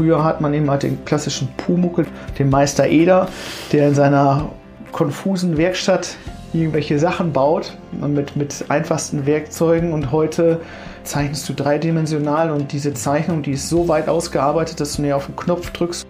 früher 0.00 0.24
hat 0.24 0.40
man 0.40 0.54
eben 0.54 0.70
halt 0.70 0.82
den 0.82 1.04
klassischen 1.04 1.48
Pumuckel, 1.58 2.06
den 2.38 2.48
Meister 2.48 2.86
Eder, 2.86 3.28
der 3.70 3.88
in 3.88 3.94
seiner 3.94 4.48
konfusen 4.92 5.58
Werkstatt 5.58 6.16
irgendwelche 6.54 6.98
Sachen 6.98 7.34
baut 7.34 7.76
mit, 7.92 8.34
mit 8.34 8.64
einfachsten 8.70 9.26
Werkzeugen 9.26 9.92
und 9.92 10.10
heute 10.10 10.62
zeichnest 11.02 11.46
du 11.50 11.52
dreidimensional 11.52 12.50
und 12.50 12.72
diese 12.72 12.94
Zeichnung, 12.94 13.42
die 13.42 13.50
ist 13.50 13.68
so 13.68 13.88
weit 13.88 14.08
ausgearbeitet, 14.08 14.80
dass 14.80 14.96
du 14.96 15.02
näher 15.02 15.16
auf 15.16 15.26
den 15.26 15.36
Knopf 15.36 15.70
drückst. 15.70 16.06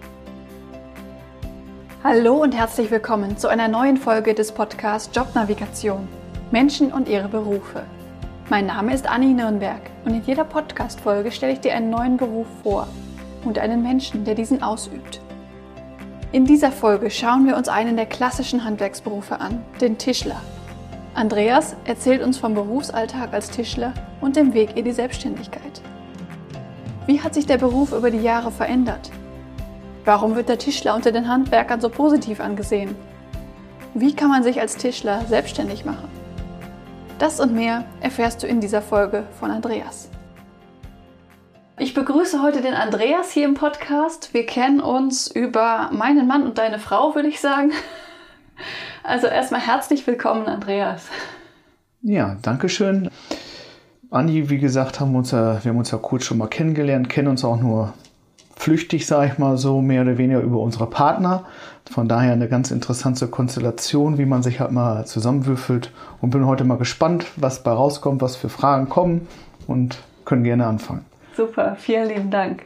Hallo 2.01 2.35
und 2.35 2.55
herzlich 2.55 2.91
willkommen 2.91 3.37
zu 3.37 3.49
einer 3.49 3.67
neuen 3.67 3.97
Folge 3.97 4.33
des 4.33 4.53
Podcasts 4.53 5.13
Jobnavigation. 5.13 6.07
Menschen 6.51 6.93
und 6.93 7.09
ihre 7.09 7.27
Berufe. 7.27 7.83
Mein 8.49 8.67
Name 8.67 8.93
ist 8.93 9.05
Anni 9.05 9.33
Nürnberg 9.33 9.81
und 10.05 10.13
in 10.13 10.23
jeder 10.23 10.45
Podcast-Folge 10.45 11.33
stelle 11.33 11.51
ich 11.51 11.59
dir 11.59 11.73
einen 11.73 11.89
neuen 11.89 12.15
Beruf 12.15 12.47
vor 12.63 12.87
und 13.43 13.59
einen 13.59 13.83
Menschen, 13.83 14.23
der 14.25 14.35
diesen 14.35 14.63
ausübt. 14.63 15.21
In 16.31 16.45
dieser 16.45 16.71
Folge 16.71 17.09
schauen 17.09 17.45
wir 17.45 17.57
uns 17.57 17.67
einen 17.67 17.97
der 17.97 18.05
klassischen 18.05 18.63
Handwerksberufe 18.63 19.39
an, 19.39 19.63
den 19.81 19.97
Tischler. 19.97 20.41
Andreas 21.13 21.75
erzählt 21.83 22.23
uns 22.23 22.37
vom 22.37 22.53
Berufsalltag 22.53 23.33
als 23.33 23.49
Tischler 23.49 23.93
und 24.21 24.37
dem 24.37 24.53
Weg 24.53 24.77
in 24.77 24.85
die 24.85 24.93
Selbstständigkeit. 24.93 25.81
Wie 27.05 27.19
hat 27.19 27.33
sich 27.33 27.45
der 27.45 27.57
Beruf 27.57 27.91
über 27.91 28.11
die 28.11 28.21
Jahre 28.21 28.51
verändert? 28.51 29.11
Warum 30.05 30.35
wird 30.35 30.47
der 30.47 30.57
Tischler 30.57 30.95
unter 30.95 31.11
den 31.11 31.27
Handwerkern 31.27 31.81
so 31.81 31.89
positiv 31.89 32.39
angesehen? 32.39 32.95
Wie 33.93 34.15
kann 34.15 34.29
man 34.29 34.43
sich 34.43 34.61
als 34.61 34.77
Tischler 34.77 35.25
selbstständig 35.25 35.83
machen? 35.83 36.07
Das 37.19 37.41
und 37.41 37.53
mehr 37.53 37.83
erfährst 37.99 38.41
du 38.41 38.47
in 38.47 38.61
dieser 38.61 38.81
Folge 38.81 39.25
von 39.37 39.51
Andreas. 39.51 40.09
Ich 41.81 41.95
begrüße 41.95 42.43
heute 42.43 42.61
den 42.61 42.75
Andreas 42.75 43.31
hier 43.31 43.43
im 43.43 43.55
Podcast. 43.55 44.35
Wir 44.35 44.45
kennen 44.45 44.81
uns 44.81 45.25
über 45.25 45.89
meinen 45.91 46.27
Mann 46.27 46.43
und 46.43 46.59
deine 46.59 46.77
Frau, 46.77 47.15
würde 47.15 47.27
ich 47.27 47.41
sagen. 47.41 47.71
Also 49.03 49.25
erstmal 49.25 49.61
herzlich 49.61 50.05
willkommen, 50.05 50.45
Andreas. 50.45 51.07
Ja, 52.03 52.37
danke 52.43 52.69
schön. 52.69 53.09
Andi, 54.11 54.51
wie 54.51 54.59
gesagt, 54.59 54.99
haben 54.99 55.13
wir, 55.13 55.17
uns 55.17 55.31
ja, 55.31 55.63
wir 55.63 55.71
haben 55.71 55.79
uns 55.79 55.89
ja 55.89 55.97
kurz 55.97 56.25
schon 56.25 56.37
mal 56.37 56.47
kennengelernt, 56.47 57.09
kennen 57.09 57.29
uns 57.29 57.43
auch 57.43 57.59
nur 57.59 57.93
flüchtig, 58.55 59.07
sage 59.07 59.31
ich 59.31 59.39
mal 59.39 59.57
so, 59.57 59.81
mehr 59.81 60.03
oder 60.03 60.19
weniger 60.19 60.41
über 60.41 60.59
unsere 60.59 60.85
Partner. 60.85 61.45
Von 61.89 62.07
daher 62.07 62.33
eine 62.33 62.47
ganz 62.47 62.69
interessante 62.69 63.27
Konstellation, 63.27 64.19
wie 64.19 64.27
man 64.27 64.43
sich 64.43 64.59
halt 64.59 64.71
mal 64.71 65.07
zusammenwürfelt. 65.07 65.91
Und 66.21 66.29
bin 66.29 66.45
heute 66.45 66.63
mal 66.63 66.77
gespannt, 66.77 67.25
was 67.37 67.63
bei 67.63 67.71
rauskommt, 67.71 68.21
was 68.21 68.35
für 68.35 68.49
Fragen 68.49 68.87
kommen 68.87 69.27
und 69.65 69.97
können 70.25 70.43
gerne 70.43 70.67
anfangen. 70.67 71.10
Super, 71.35 71.75
vielen 71.79 72.09
lieben 72.09 72.31
Dank. 72.31 72.65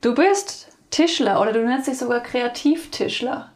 Du 0.00 0.14
bist 0.14 0.68
Tischler 0.90 1.40
oder 1.40 1.52
du 1.52 1.64
nennst 1.64 1.88
dich 1.88 1.98
sogar 1.98 2.20
Kreativtischler. 2.20 3.50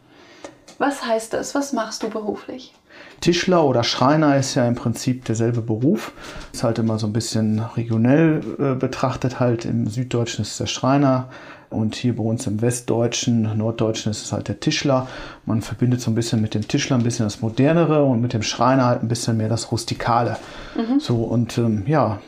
Was 0.78 1.04
heißt 1.04 1.32
das? 1.32 1.54
Was 1.54 1.72
machst 1.72 2.02
du 2.02 2.10
beruflich? 2.10 2.74
Tischler 3.20 3.64
oder 3.64 3.84
Schreiner 3.84 4.36
ist 4.36 4.54
ja 4.54 4.66
im 4.66 4.74
Prinzip 4.74 5.24
derselbe 5.24 5.60
Beruf. 5.60 6.12
Ist 6.52 6.62
halt 6.62 6.78
immer 6.78 6.98
so 6.98 7.06
ein 7.06 7.12
bisschen 7.12 7.60
regionell 7.76 8.40
äh, 8.58 8.74
betrachtet. 8.74 9.40
Halt 9.40 9.64
im 9.64 9.88
Süddeutschen 9.88 10.42
ist 10.42 10.58
der 10.58 10.66
Schreiner 10.66 11.28
und 11.70 11.96
hier 11.96 12.16
bei 12.16 12.22
uns 12.22 12.46
im 12.46 12.62
Westdeutschen, 12.62 13.58
Norddeutschen 13.58 14.10
ist 14.10 14.24
es 14.24 14.32
halt 14.32 14.48
der 14.48 14.60
Tischler. 14.60 15.06
Man 15.44 15.62
verbindet 15.62 16.00
so 16.00 16.10
ein 16.10 16.14
bisschen 16.14 16.40
mit 16.40 16.54
dem 16.54 16.66
Tischler 16.66 16.96
ein 16.96 17.02
bisschen 17.02 17.26
das 17.26 17.40
Modernere 17.40 18.04
und 18.04 18.20
mit 18.20 18.32
dem 18.32 18.42
Schreiner 18.42 18.86
halt 18.86 19.02
ein 19.02 19.08
bisschen 19.08 19.36
mehr 19.36 19.48
das 19.48 19.70
Rustikale. 19.70 20.36
Mhm. 20.76 21.00
So 21.00 21.16
und 21.16 21.58
ähm, 21.58 21.84
ja, 21.86 22.20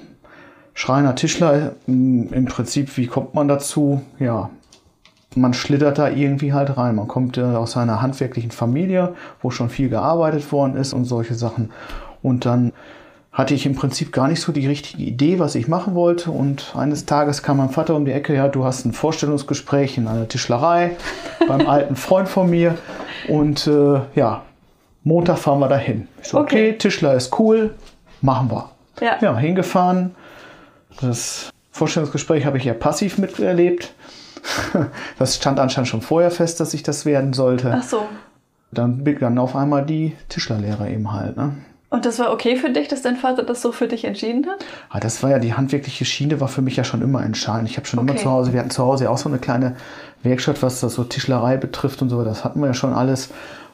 Schreiner, 0.80 1.14
Tischler, 1.14 1.72
im 1.86 2.46
Prinzip, 2.46 2.96
wie 2.96 3.06
kommt 3.06 3.34
man 3.34 3.48
dazu? 3.48 4.00
Ja, 4.18 4.48
man 5.34 5.52
schlittert 5.52 5.98
da 5.98 6.08
irgendwie 6.08 6.54
halt 6.54 6.78
rein. 6.78 6.94
Man 6.94 7.06
kommt 7.06 7.36
äh, 7.36 7.42
aus 7.42 7.76
einer 7.76 8.00
handwerklichen 8.00 8.50
Familie, 8.50 9.14
wo 9.42 9.50
schon 9.50 9.68
viel 9.68 9.90
gearbeitet 9.90 10.50
worden 10.52 10.78
ist 10.78 10.94
und 10.94 11.04
solche 11.04 11.34
Sachen. 11.34 11.70
Und 12.22 12.46
dann 12.46 12.72
hatte 13.30 13.52
ich 13.52 13.66
im 13.66 13.74
Prinzip 13.74 14.10
gar 14.10 14.26
nicht 14.26 14.40
so 14.40 14.52
die 14.52 14.66
richtige 14.66 15.02
Idee, 15.02 15.38
was 15.38 15.54
ich 15.54 15.68
machen 15.68 15.94
wollte. 15.94 16.30
Und 16.30 16.74
eines 16.74 17.04
Tages 17.04 17.42
kam 17.42 17.58
mein 17.58 17.68
Vater 17.68 17.94
um 17.94 18.06
die 18.06 18.12
Ecke, 18.12 18.34
ja, 18.34 18.48
du 18.48 18.64
hast 18.64 18.86
ein 18.86 18.94
Vorstellungsgespräch 18.94 19.98
in 19.98 20.08
einer 20.08 20.28
Tischlerei 20.28 20.96
beim 21.46 21.68
alten 21.68 21.94
Freund 21.94 22.26
von 22.26 22.48
mir. 22.48 22.78
Und 23.28 23.66
äh, 23.66 24.00
ja, 24.14 24.44
Montag 25.04 25.36
fahren 25.36 25.58
wir 25.58 25.68
dahin. 25.68 26.08
Ich 26.22 26.28
so, 26.28 26.38
okay. 26.38 26.70
okay, 26.70 26.78
Tischler 26.78 27.12
ist 27.12 27.38
cool, 27.38 27.74
machen 28.22 28.50
wir. 28.50 28.70
Ja, 29.02 29.18
ja 29.20 29.36
hingefahren, 29.36 30.14
das 31.00 31.50
Vorstellungsgespräch 31.70 32.44
habe 32.44 32.58
ich 32.58 32.64
ja 32.64 32.74
passiv 32.74 33.18
miterlebt. 33.18 33.94
Das 35.18 35.36
stand 35.36 35.60
anscheinend 35.60 35.88
schon 35.88 36.00
vorher 36.00 36.30
fest, 36.30 36.60
dass 36.60 36.72
ich 36.72 36.82
das 36.82 37.04
werden 37.04 37.34
sollte. 37.34 37.74
Ach 37.76 37.82
so. 37.82 38.06
Dann 38.72 39.04
begann 39.04 39.38
auf 39.38 39.54
einmal 39.54 39.84
die 39.84 40.16
Tischlerlehre 40.30 40.90
eben 40.90 41.12
halt. 41.12 41.36
Ne? 41.36 41.56
Und 41.90 42.06
das 42.06 42.20
war 42.20 42.32
okay 42.32 42.56
für 42.56 42.70
dich, 42.70 42.86
dass 42.86 43.02
dein 43.02 43.16
Vater 43.16 43.42
das 43.42 43.60
so 43.60 43.72
für 43.72 43.88
dich 43.88 44.04
entschieden 44.04 44.46
hat? 44.46 44.60
Ja, 44.60 44.66
ah, 44.90 45.00
das 45.00 45.22
war 45.24 45.30
ja 45.30 45.40
die 45.40 45.54
handwerkliche 45.54 46.04
Schiene, 46.04 46.40
war 46.40 46.46
für 46.46 46.62
mich 46.62 46.76
ja 46.76 46.84
schon 46.84 47.02
immer 47.02 47.22
entscheidend. 47.22 47.68
Ich 47.68 47.76
habe 47.76 47.86
schon 47.86 47.98
okay. 47.98 48.10
immer 48.12 48.18
zu 48.18 48.30
Hause, 48.30 48.52
wir 48.52 48.60
hatten 48.60 48.70
zu 48.70 48.84
Hause 48.84 49.10
auch 49.10 49.18
so 49.18 49.28
eine 49.28 49.38
kleine 49.38 49.76
Werkstatt, 50.22 50.62
was 50.62 50.80
das 50.80 50.94
so 50.94 51.02
Tischlerei 51.02 51.56
betrifft 51.56 52.00
und 52.00 52.08
so, 52.08 52.22
das 52.22 52.44
hatten 52.44 52.60
wir 52.60 52.68
ja 52.68 52.74
schon 52.74 52.92
alles. 52.92 53.30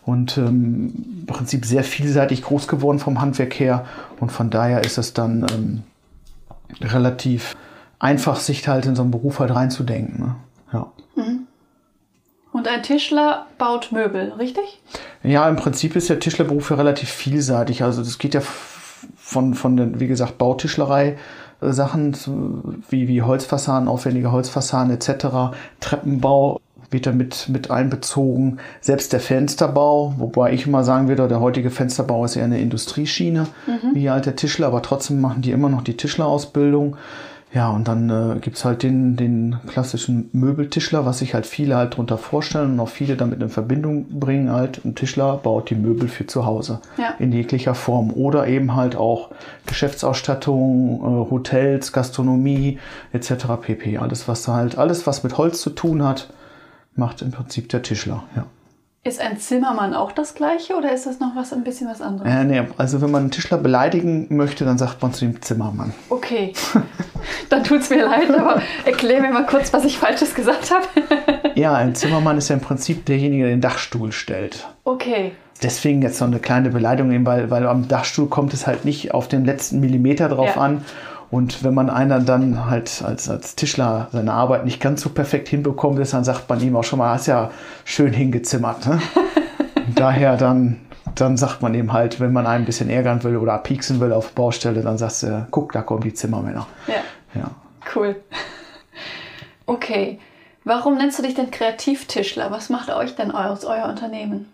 Und 0.07 0.39
ähm, 0.39 0.95
im 1.21 1.27
Prinzip 1.27 1.67
sehr 1.67 1.85
vielseitig 1.85 2.43
groß 2.43 2.69
geworden 2.69 2.99
vom 2.99 3.21
Handwerk 3.21 3.59
her. 3.59 3.85
Und 4.19 4.33
von 4.33 4.49
daher 4.49 4.83
ist 4.83 4.97
es 4.99 5.13
dann 5.13 5.47
ähm, 5.53 5.83
relativ 6.81 7.57
einfach, 7.99 8.37
sich 8.37 8.67
halt 8.69 8.87
in 8.87 8.97
so 8.97 9.03
einen 9.03 9.11
Beruf 9.11 9.39
halt 9.39 9.55
reinzudenken. 9.55 10.21
Ne? 10.21 10.37
Ja. 10.73 10.93
Mhm. 11.15 11.47
Und 12.53 12.69
ein 12.69 12.83
Tischler 12.83 13.47
baut 13.59 13.93
Möbel, 13.93 14.33
richtig? 14.39 14.81
Ja, 15.23 15.49
im 15.49 15.57
Prinzip 15.57 15.95
ist 15.95 16.09
der 16.09 16.21
Tischlerberuf 16.21 16.71
ja 16.71 16.77
relativ 16.77 17.11
vielseitig. 17.11 17.83
Also 17.83 18.03
das 18.03 18.19
geht 18.19 18.35
ja 18.35 18.41
von, 19.17 19.55
von 19.55 19.77
den, 19.77 20.01
wie 20.01 20.07
gesagt, 20.07 20.39
Bautischlerei. 20.39 21.19
Äh, 21.61 21.73
Sachen 21.73 22.17
wie, 22.89 23.09
wie 23.09 23.23
Holzfassaden, 23.23 23.89
aufwendige 23.89 24.33
Holzfassaden 24.33 24.93
etc., 24.93 25.57
Treppenbau, 25.81 26.61
wird 26.91 27.07
damit 27.07 27.49
mit 27.49 27.71
einbezogen. 27.71 28.59
Selbst 28.81 29.13
der 29.13 29.21
Fensterbau, 29.21 30.15
wobei 30.19 30.53
ich 30.53 30.67
immer 30.67 30.85
sagen 30.85 31.09
würde, 31.09 31.29
der 31.29 31.41
heutige 31.41 31.71
Fensterbau 31.71 32.25
ist 32.25 32.37
eher 32.37 32.45
eine 32.45 32.61
Industrieschiene, 32.61 33.47
mhm. 33.67 33.95
wie 33.95 34.11
halt 34.11 34.27
der 34.27 34.37
Tischler, 34.37 34.69
aber 34.69 34.83
trotzdem 34.83 35.21
machen 35.21 35.43
die 35.43 35.51
immer 35.51 35.69
noch 35.69 35.83
die 35.83 35.97
Tischlerausbildung. 35.97 36.97
Ja, 37.57 37.71
und 37.71 37.89
dann 37.89 38.11
äh, 38.11 38.39
gibt 38.41 38.59
es 38.59 38.65
halt 38.67 38.83
den, 38.83 39.17
den 39.17 39.57
klassischen 39.67 40.29
Möbeltischler, 40.33 41.07
was 41.07 41.21
sich 41.21 41.33
halt 41.33 41.47
viele 41.47 41.77
halt 41.77 41.95
darunter 41.95 42.19
vorstellen 42.19 42.73
und 42.73 42.81
auch 42.81 42.89
viele 42.89 43.17
damit 43.17 43.41
in 43.41 43.49
Verbindung 43.49 44.07
bringen. 44.21 44.53
Halt, 44.53 44.85
ein 44.85 44.95
Tischler 44.95 45.39
baut 45.39 45.71
die 45.71 45.75
Möbel 45.77 46.09
für 46.09 46.27
zu 46.27 46.45
Hause 46.45 46.81
ja. 46.99 47.15
in 47.19 47.33
jeglicher 47.33 47.75
Form. 47.75 48.13
Oder 48.13 48.47
eben 48.49 48.75
halt 48.75 48.97
auch 48.97 49.31
Geschäftsausstattung, 49.65 51.01
äh, 51.01 51.31
Hotels, 51.31 51.93
Gastronomie 51.93 52.79
etc. 53.13 53.47
pp. 53.63 53.97
Alles, 53.97 54.29
was 54.29 54.49
halt, 54.49 54.77
alles, 54.77 55.07
was 55.07 55.23
mit 55.23 55.39
Holz 55.39 55.63
zu 55.63 55.71
tun 55.71 56.03
hat, 56.03 56.29
macht 56.97 57.23
im 57.23 57.31
Prinzip 57.31 57.69
der 57.69 57.83
Tischler, 57.83 58.25
ja. 58.35 58.47
Ist 59.07 59.21
ein 59.21 59.39
Zimmermann 59.39 59.95
auch 59.95 60.11
das 60.11 60.35
gleiche 60.35 60.75
oder 60.75 60.93
ist 60.93 61.07
das 61.07 61.21
noch 61.21 61.37
was 61.37 61.53
ein 61.53 61.63
bisschen 61.63 61.89
was 61.89 62.03
anderes? 62.03 62.29
Äh, 62.29 62.43
nee, 62.43 62.63
also 62.77 63.01
wenn 63.01 63.13
man 63.13 63.23
einen 63.23 63.31
Tischler 63.31 63.57
beleidigen 63.57 64.27
möchte, 64.31 64.65
dann 64.65 64.79
sagt 64.79 65.01
man 65.01 65.13
zu 65.13 65.25
dem 65.25 65.41
Zimmermann. 65.41 65.95
Okay, 66.09 66.53
dann 67.49 67.63
tut 67.63 67.83
es 67.83 67.91
mir 67.91 68.05
leid, 68.05 68.37
aber 68.37 68.61
erklär 68.85 69.21
mir 69.21 69.31
mal 69.31 69.47
kurz, 69.47 69.73
was 69.73 69.85
ich 69.85 69.97
Falsches 69.97 70.35
gesagt 70.35 70.73
habe. 70.73 70.87
ja, 71.55 71.75
ein 71.75 71.95
Zimmermann 71.95 72.37
ist 72.37 72.49
ja 72.49 72.57
im 72.57 72.61
Prinzip 72.61 73.07
derjenige, 73.07 73.45
der 73.45 73.53
den 73.53 73.61
Dachstuhl 73.61 74.11
stellt. 74.11 74.67
Okay. 74.83 75.31
Deswegen 75.63 76.03
jetzt 76.03 76.21
noch 76.21 76.27
eine 76.27 76.41
kleine 76.41 76.71
Beleidigung, 76.71 77.25
weil, 77.25 77.49
weil 77.49 77.65
am 77.69 77.87
Dachstuhl 77.87 78.29
kommt 78.29 78.55
es 78.55 78.67
halt 78.67 78.85
nicht 78.85 79.15
auf 79.15 79.29
den 79.29 79.45
letzten 79.45 79.79
Millimeter 79.79 80.29
drauf 80.29 80.57
ja. 80.57 80.61
an 80.61 80.85
und 81.31 81.65
wenn 81.65 81.75
man 81.75 81.91
einer 81.91 82.21
dann 82.21 82.67
halt 82.71 83.03
als, 83.05 83.29
als 83.29 83.57
Tischler 83.57 84.09
seine 84.13 84.33
Arbeit 84.33 84.65
nicht 84.65 84.81
ganz 84.81 85.03
so 85.03 85.11
perfekt 85.11 85.49
hinbekommt 85.49 85.99
ist, 85.99 86.13
dann 86.13 86.25
sagt 86.25 86.49
man 86.49 86.61
ihm 86.61 86.77
auch 86.77 86.85
schon 86.85 86.99
mal, 86.99 87.15
hast 87.15 87.27
ja 87.27 87.51
schön 87.85 88.13
hingezimmert. 88.13 88.87
Ne? 88.87 89.01
daher 89.95 90.37
dann, 90.37 90.81
dann 91.15 91.37
sagt 91.37 91.63
man 91.63 91.75
ihm 91.75 91.93
halt, 91.93 92.21
wenn 92.21 92.33
man 92.33 92.47
einen 92.47 92.63
ein 92.63 92.67
bisschen 92.67 92.89
ärgern 92.89 93.23
will 93.25 93.37
oder 93.37 93.59
pieksen 93.59 94.01
will 94.01 94.13
auf 94.13 94.33
Baustelle, 94.33 94.83
dann 94.83 94.99
sagst 94.99 95.25
du, 95.25 95.47
guck, 95.51 95.73
da 95.73 95.83
kommen 95.83 96.03
die 96.03 96.15
Zimmermänner. 96.15 96.67
Ja. 96.87 97.41
ja. 97.41 97.51
Cool. 97.95 98.17
Okay. 99.67 100.21
Warum 100.65 100.97
nennst 100.97 101.19
du 101.19 101.23
dich 101.23 101.35
denn 101.35 101.51
Kreativtischler? 101.51 102.51
Was 102.51 102.71
macht 102.71 102.91
euch 102.91 103.15
denn 103.15 103.31
aus 103.31 103.65
euer 103.65 103.89
Unternehmen? 103.89 104.53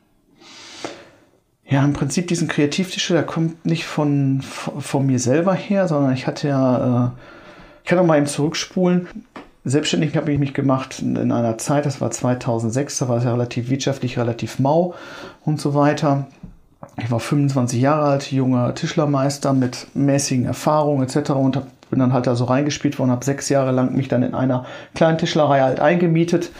Ja, 1.72 1.82
im 1.82 1.94
Prinzip 1.94 2.28
diesen 2.28 2.48
Kreativtischler, 2.48 3.16
der 3.16 3.24
kommt 3.24 3.64
nicht 3.64 3.86
von, 3.86 4.42
von, 4.42 5.06
mir 5.06 5.18
selber 5.18 5.54
her, 5.54 5.88
sondern 5.88 6.12
ich 6.12 6.26
hatte 6.26 6.48
ja, 6.48 7.06
äh, 7.06 7.10
ich 7.82 7.88
kann 7.88 7.96
noch 7.96 8.04
mal 8.04 8.18
eben 8.18 8.26
zurückspulen. 8.26 9.08
Selbstständig 9.64 10.14
habe 10.14 10.30
ich 10.30 10.38
mich 10.38 10.52
gemacht 10.52 11.00
in 11.00 11.32
einer 11.32 11.56
Zeit, 11.56 11.86
das 11.86 12.02
war 12.02 12.10
2006, 12.10 12.98
da 12.98 13.08
war 13.08 13.16
es 13.16 13.24
ja 13.24 13.32
relativ 13.32 13.70
wirtschaftlich, 13.70 14.18
relativ 14.18 14.58
mau 14.58 14.92
und 15.46 15.62
so 15.62 15.72
weiter. 15.74 16.26
Ich 16.98 17.10
war 17.10 17.20
25 17.20 17.80
Jahre 17.80 18.04
alt, 18.04 18.30
junger 18.30 18.74
Tischlermeister 18.74 19.54
mit 19.54 19.86
mäßigen 19.94 20.44
Erfahrungen 20.44 21.04
etc. 21.04 21.30
und 21.30 21.62
bin 21.88 22.00
dann 22.00 22.12
halt 22.12 22.26
da 22.26 22.34
so 22.34 22.44
reingespielt 22.44 22.98
worden, 22.98 23.12
habe 23.12 23.24
sechs 23.24 23.48
Jahre 23.48 23.70
lang 23.70 23.94
mich 23.94 24.08
dann 24.08 24.22
in 24.22 24.34
einer 24.34 24.66
kleinen 24.94 25.16
Tischlerei 25.16 25.62
halt 25.62 25.80
eingemietet. 25.80 26.50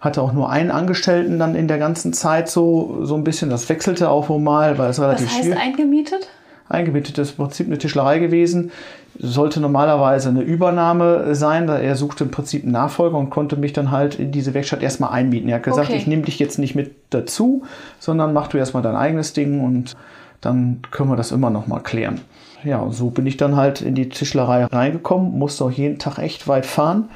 Hatte 0.00 0.22
auch 0.22 0.32
nur 0.32 0.48
einen 0.50 0.70
Angestellten 0.70 1.38
dann 1.38 1.54
in 1.54 1.68
der 1.68 1.78
ganzen 1.78 2.12
Zeit 2.12 2.48
so, 2.48 3.00
so 3.04 3.14
ein 3.16 3.24
bisschen. 3.24 3.50
Das 3.50 3.68
wechselte 3.68 4.08
auch 4.08 4.28
mal, 4.38 4.78
weil 4.78 4.90
es 4.90 5.00
relativ 5.00 5.26
Was 5.26 5.34
heißt 5.34 5.44
schwierig 5.44 5.60
eingemietet? 5.60 6.28
eingemietet. 6.68 7.18
Ist 7.18 7.30
im 7.32 7.36
Prinzip 7.44 7.66
eine 7.66 7.78
Tischlerei 7.78 8.18
gewesen. 8.18 8.70
Sollte 9.18 9.60
normalerweise 9.60 10.28
eine 10.30 10.40
Übernahme 10.40 11.34
sein, 11.34 11.66
da 11.66 11.78
er 11.78 11.96
suchte 11.96 12.24
im 12.24 12.30
Prinzip 12.30 12.62
einen 12.62 12.72
Nachfolger 12.72 13.18
und 13.18 13.28
konnte 13.28 13.56
mich 13.56 13.72
dann 13.72 13.90
halt 13.90 14.14
in 14.18 14.30
diese 14.32 14.54
Werkstatt 14.54 14.82
erstmal 14.82 15.10
einmieten. 15.10 15.48
Er 15.48 15.56
hat 15.56 15.64
gesagt, 15.64 15.88
Okay. 15.88 15.98
ich 15.98 16.06
nehme 16.06 16.22
dich 16.22 16.38
jetzt 16.38 16.58
nicht 16.58 16.74
mit 16.74 16.94
dazu, 17.10 17.64
sondern 17.98 18.32
mach 18.32 18.46
du 18.48 18.56
erstmal 18.56 18.82
dein 18.82 18.96
eigenes 18.96 19.32
Ding 19.32 19.60
und 19.60 19.94
dann 20.40 20.78
können 20.90 21.10
wir 21.10 21.16
das 21.16 21.32
immer 21.32 21.50
noch 21.50 21.66
mal 21.66 21.80
klären. 21.80 22.20
Ja, 22.64 22.78
und 22.78 22.92
so 22.92 23.10
bin 23.10 23.26
ich 23.26 23.36
dann 23.36 23.56
halt 23.56 23.80
in 23.82 23.94
die 23.94 24.08
Tischlerei 24.08 24.64
reingekommen, 24.64 25.38
musste 25.38 25.64
auch 25.64 25.70
jeden 25.70 25.98
Tag 25.98 26.18
echt 26.18 26.46
weit 26.46 26.64
fahren. 26.66 27.10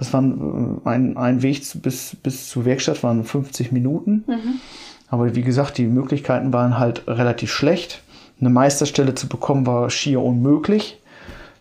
Das 0.00 0.14
war 0.14 0.22
ein, 0.22 0.80
ein, 0.84 1.16
ein 1.18 1.42
Weg 1.42 1.62
bis, 1.82 2.16
bis 2.16 2.48
zur 2.48 2.64
Werkstatt, 2.64 3.02
waren 3.02 3.22
50 3.22 3.70
Minuten. 3.70 4.24
Aber 5.08 5.34
wie 5.36 5.42
gesagt, 5.42 5.76
die 5.76 5.86
Möglichkeiten 5.86 6.54
waren 6.54 6.78
halt 6.78 7.06
relativ 7.06 7.52
schlecht. 7.52 8.02
Eine 8.40 8.48
Meisterstelle 8.48 9.14
zu 9.14 9.28
bekommen 9.28 9.66
war 9.66 9.90
schier 9.90 10.22
unmöglich. 10.22 11.02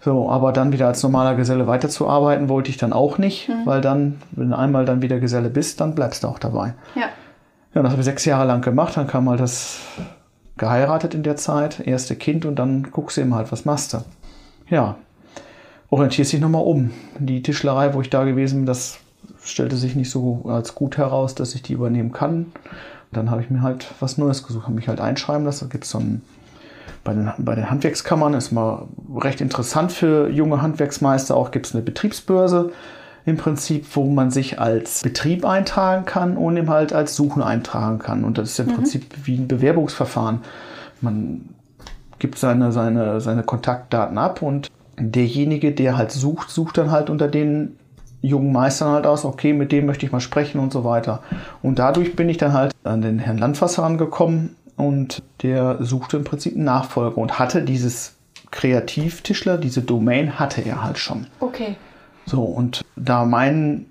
So, 0.01 0.29
aber 0.29 0.53
dann 0.53 0.71
wieder 0.71 0.87
als 0.87 1.03
normaler 1.03 1.35
Geselle 1.35 1.67
weiterzuarbeiten 1.67 2.47
wollte 2.47 2.69
ich 2.69 2.77
dann 2.77 2.93
auch 2.93 3.17
nicht, 3.17 3.49
weil 3.65 3.81
dann, 3.81 4.21
wenn 4.31 4.51
du 4.51 4.57
einmal 4.57 4.85
dann 4.85 5.01
wieder 5.01 5.19
Geselle 5.19 5.49
bist, 5.49 5.81
dann 5.81 5.93
bleibst 5.93 6.23
du 6.23 6.29
auch 6.29 6.39
dabei. 6.39 6.73
Ja. 6.95 7.09
Ja, 7.75 7.83
das 7.83 7.91
habe 7.91 8.01
ich 8.01 8.05
sechs 8.05 8.23
Jahre 8.23 8.47
lang 8.47 8.61
gemacht. 8.61 8.95
Dann 8.95 9.07
kam 9.07 9.29
halt 9.29 9.41
das 9.41 9.81
geheiratet 10.57 11.13
in 11.13 11.23
der 11.23 11.35
Zeit, 11.35 11.85
erste 11.85 12.15
Kind 12.15 12.45
und 12.45 12.55
dann 12.55 12.83
guckst 12.83 13.17
du 13.17 13.21
eben 13.21 13.35
halt, 13.35 13.51
was 13.51 13.65
machst 13.65 13.93
du. 13.93 13.97
Ja, 14.69 14.95
orientierst 15.89 16.33
dich 16.33 16.39
nochmal 16.39 16.63
um. 16.63 16.91
Die 17.17 17.41
Tischlerei, 17.41 17.93
wo 17.93 18.01
ich 18.01 18.09
da 18.09 18.23
gewesen 18.23 18.59
bin, 18.59 18.65
das 18.65 18.99
stellte 19.43 19.75
sich 19.75 19.95
nicht 19.95 20.09
so 20.09 20.45
als 20.47 20.75
gut 20.75 20.97
heraus, 20.97 21.35
dass 21.35 21.55
ich 21.55 21.61
die 21.61 21.73
übernehmen 21.73 22.11
kann. 22.11 22.51
Dann 23.11 23.31
habe 23.31 23.41
ich 23.41 23.49
mir 23.49 23.61
halt 23.61 23.87
was 23.99 24.17
Neues 24.17 24.45
gesucht, 24.45 24.65
habe 24.65 24.75
mich 24.75 24.87
halt 24.87 25.01
einschreiben 25.01 25.45
lassen. 25.45 25.67
Da 25.67 25.71
gibt 25.71 25.85
es 25.85 25.89
so 25.89 25.99
ein, 25.99 26.21
bei 27.03 27.13
den, 27.13 27.31
bei 27.39 27.55
den 27.55 27.69
Handwerkskammern, 27.69 28.33
ist 28.33 28.51
mal 28.51 28.87
recht 29.15 29.41
interessant 29.41 29.91
für 29.91 30.29
junge 30.29 30.61
Handwerksmeister, 30.61 31.35
auch 31.35 31.51
gibt 31.51 31.65
es 31.65 31.73
eine 31.73 31.81
Betriebsbörse 31.81 32.71
im 33.25 33.37
Prinzip, 33.37 33.85
wo 33.95 34.05
man 34.05 34.31
sich 34.31 34.59
als 34.59 35.01
Betrieb 35.01 35.45
eintragen 35.45 36.05
kann 36.05 36.37
und 36.37 36.57
eben 36.57 36.69
halt 36.69 36.93
als 36.93 37.15
Suchen 37.15 37.41
eintragen 37.41 37.99
kann. 37.99 38.23
Und 38.23 38.37
das 38.37 38.51
ist 38.51 38.59
im 38.59 38.73
Prinzip 38.73 39.05
wie 39.23 39.35
ein 39.35 39.47
Bewerbungsverfahren. 39.47 40.41
Man 41.01 41.49
gibt 42.17 42.37
seine, 42.37 42.71
seine, 42.71 43.21
seine 43.21 43.43
Kontaktdaten 43.43 44.17
ab 44.17 44.41
und 44.41 44.69
derjenige, 44.99 45.71
der 45.71 45.97
halt 45.97 46.11
sucht, 46.11 46.49
sucht 46.49 46.77
dann 46.77 46.91
halt 46.91 47.09
unter 47.09 47.27
den 47.27 47.77
jungen 48.21 48.51
Meistern 48.51 48.91
halt 48.91 49.05
aus, 49.05 49.25
okay, 49.25 49.53
mit 49.53 49.71
dem 49.71 49.85
möchte 49.85 50.05
ich 50.05 50.11
mal 50.11 50.19
sprechen 50.19 50.59
und 50.59 50.73
so 50.73 50.83
weiter. 50.83 51.23
Und 51.61 51.79
dadurch 51.79 52.15
bin 52.15 52.29
ich 52.29 52.37
dann 52.37 52.53
halt 52.53 52.73
an 52.83 53.01
den 53.01 53.19
Herrn 53.19 53.37
Landfass 53.37 53.77
herangekommen 53.77 54.55
und 54.75 55.23
der 55.41 55.83
suchte 55.83 56.17
im 56.17 56.23
Prinzip 56.23 56.55
einen 56.55 56.65
Nachfolger 56.65 57.17
und 57.17 57.39
hatte 57.39 57.61
dieses 57.63 58.15
Kreativtischler, 58.51 59.57
diese 59.57 59.81
Domain 59.81 60.39
hatte 60.39 60.61
er 60.61 60.83
halt 60.83 60.97
schon. 60.97 61.27
Okay. 61.39 61.75
So, 62.25 62.43
und 62.43 62.81
da 62.95 63.25
mein 63.25 63.85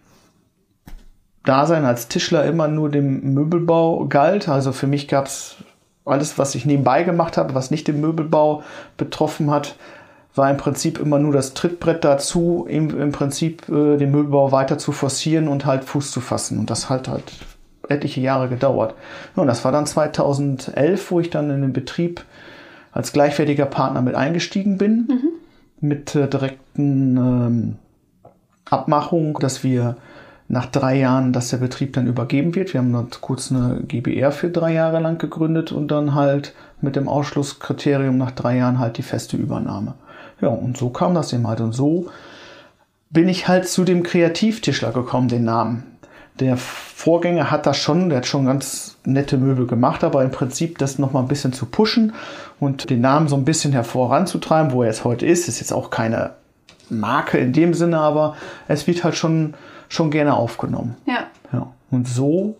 Dasein 1.45 1.85
als 1.85 2.09
Tischler 2.09 2.45
immer 2.45 2.69
nur 2.69 2.91
dem 2.91 3.35
Möbelbau 3.35 4.07
galt, 4.07 4.49
also 4.49 4.73
für 4.73 4.87
mich 4.87 5.09
gab 5.09 5.27
es 5.27 5.57
alles, 6.05 6.39
was 6.39 6.55
ich 6.55 6.67
nebenbei 6.67 7.03
gemacht 7.03 7.37
habe, 7.37 7.55
was 7.55 7.71
nicht 7.71 7.89
den 7.89 8.01
Möbelbau 8.01 8.63
betroffen 8.97 9.51
hat, 9.51 9.77
war 10.35 10.51
im 10.51 10.57
Prinzip 10.57 10.99
immer 10.99 11.19
nur 11.19 11.33
das 11.33 11.55
Trittbrett 11.55 12.05
dazu, 12.05 12.67
im, 12.69 13.01
im 13.01 13.13
Prinzip 13.13 13.69
äh, 13.69 13.97
den 13.97 14.11
Möbelbau 14.11 14.53
weiter 14.53 14.79
zu 14.79 14.93
forcieren 14.93 15.49
und 15.49 15.67
halt 15.67 15.85
Fuß 15.85 16.11
zu 16.11 16.21
fassen. 16.21 16.59
Und 16.59 16.71
das 16.71 16.89
hat 16.89 17.09
halt 17.09 17.25
etliche 17.89 18.21
Jahre 18.21 18.49
gedauert. 18.49 18.95
Ja, 19.35 19.43
und 19.43 19.49
das 19.49 19.65
war 19.65 19.73
dann 19.73 19.87
2011, 19.87 21.11
wo 21.11 21.21
ich 21.21 21.31
dann 21.31 21.51
in 21.51 21.63
den 21.63 21.73
Betrieb 21.73 22.25
als 22.93 23.13
gleichwertiger 23.13 23.67
Partner 23.67 24.03
mit 24.03 24.15
eingestiegen 24.15 24.79
bin, 24.79 25.09
mit 25.81 26.15
äh, 26.15 26.29
direkten 26.29 27.17
ähm, 27.17 27.77
Abmachung, 28.71 29.39
dass 29.41 29.65
wir 29.65 29.97
nach 30.49 30.67
drei 30.67 30.97
Jahren, 30.97 31.33
dass 31.33 31.51
der 31.51 31.59
Betrieb 31.59 31.93
dann 31.93 32.07
übergeben 32.07 32.55
wird. 32.55 32.73
Wir 32.73 32.81
haben 32.81 32.93
dann 32.93 33.09
kurz 33.21 33.53
eine 33.53 33.83
GBR 33.87 34.33
für 34.33 34.49
drei 34.49 34.73
Jahre 34.73 34.99
lang 35.01 35.19
gegründet 35.19 35.73
und 35.73 35.89
dann 35.89 36.15
halt 36.15 36.55
mit 36.81 36.97
dem 36.97 37.09
Ausschlusskriterium 37.09 38.17
nach 38.17 38.31
drei 38.31 38.57
Jahren 38.57 38.79
halt 38.79 38.97
die 38.97 39.03
feste 39.03 39.37
Übernahme. 39.37 39.95
Ja, 40.40 40.49
und 40.49 40.76
so 40.76 40.90
kam 40.90 41.14
das 41.14 41.32
eben 41.32 41.46
halt. 41.46 41.61
Und 41.61 41.73
so 41.73 42.06
bin 43.11 43.29
ich 43.29 43.49
halt 43.49 43.69
zu 43.69 43.85
dem 43.85 44.02
Kreativtischler 44.02 44.93
gekommen, 44.93 45.29
den 45.29 45.44
Namen. 45.44 45.85
Der 46.40 46.56
Vorgänger 46.56 47.50
hat 47.50 47.67
das 47.67 47.76
schon, 47.79 48.11
der 48.11 48.19
hat 48.19 48.26
schon 48.26 48.46
ganz 48.46 48.96
nette 49.05 49.38
Möbel 49.38 49.67
gemacht, 49.67 50.05
aber 50.05 50.23
im 50.23 50.31
Prinzip 50.31 50.79
das 50.79 50.99
nochmal 50.99 51.23
ein 51.23 51.29
bisschen 51.29 51.52
zu 51.52 51.67
pushen 51.67 52.12
und 52.61 52.90
den 52.90 53.00
Namen 53.00 53.29
so 53.29 53.37
ein 53.37 53.44
bisschen 53.44 53.73
hervoranzutreiben, 53.73 54.73
wo 54.73 54.82
er 54.82 54.88
jetzt 54.88 55.05
heute 55.05 55.26
ist, 55.26 55.49
ist 55.49 55.61
jetzt 55.61 55.73
auch 55.73 55.90
keine 55.90 56.32
Marke 56.90 57.38
in 57.38 57.52
dem 57.52 57.75
Sinne, 57.75 57.99
aber 57.99 58.37
es 58.69 58.87
wird 58.87 59.02
halt 59.02 59.17
schon, 59.17 59.55
schon 59.88 60.11
gerne 60.11 60.35
aufgenommen. 60.35 60.96
Ja. 61.06 61.26
Ja. 61.52 61.73
Und 61.90 62.06
so 62.06 62.56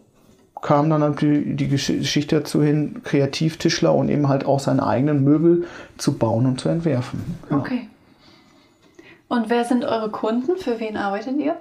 kam 0.63 0.91
dann 0.91 1.17
die, 1.17 1.55
die 1.57 1.69
Gesch- 1.69 1.99
Geschichte 1.99 2.37
dazu 2.41 2.63
hin, 2.63 3.03
Kreativtischler 3.05 3.95
und 3.95 4.09
eben 4.09 4.29
halt 4.29 4.45
auch 4.45 4.61
seine 4.61 4.87
eigenen 4.87 5.23
Möbel 5.25 5.65
zu 5.97 6.19
bauen 6.19 6.47
und 6.47 6.61
zu 6.61 6.69
entwerfen. 6.69 7.37
Ja. 7.51 7.57
Okay. 7.59 7.89
Und 9.29 9.51
wer 9.51 9.65
sind 9.65 9.85
eure 9.85 10.11
Kunden? 10.11 10.57
Für 10.57 10.81
wen 10.81 10.97
arbeitet 10.97 11.37
ihr? 11.39 11.57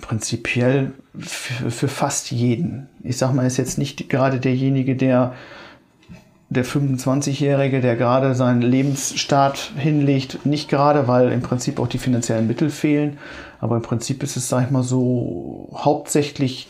Prinzipiell 0.00 0.92
für, 1.18 1.70
für 1.70 1.88
fast 1.88 2.30
jeden. 2.30 2.88
Ich 3.02 3.16
sag 3.16 3.32
mal, 3.32 3.46
ist 3.46 3.58
jetzt 3.58 3.78
nicht 3.78 4.08
gerade 4.08 4.40
derjenige, 4.40 4.96
der 4.96 5.34
der 6.52 6.64
25-Jährige, 6.64 7.80
der 7.80 7.94
gerade 7.94 8.34
seinen 8.34 8.60
Lebensstart 8.60 9.70
hinlegt, 9.76 10.44
nicht 10.44 10.68
gerade, 10.68 11.06
weil 11.06 11.30
im 11.30 11.42
Prinzip 11.42 11.78
auch 11.78 11.86
die 11.86 11.98
finanziellen 11.98 12.48
Mittel 12.48 12.70
fehlen, 12.70 13.18
aber 13.60 13.76
im 13.76 13.82
Prinzip 13.82 14.24
ist 14.24 14.36
es, 14.36 14.48
sag 14.48 14.64
ich 14.64 14.70
mal 14.72 14.82
so, 14.82 15.68
hauptsächlich 15.72 16.66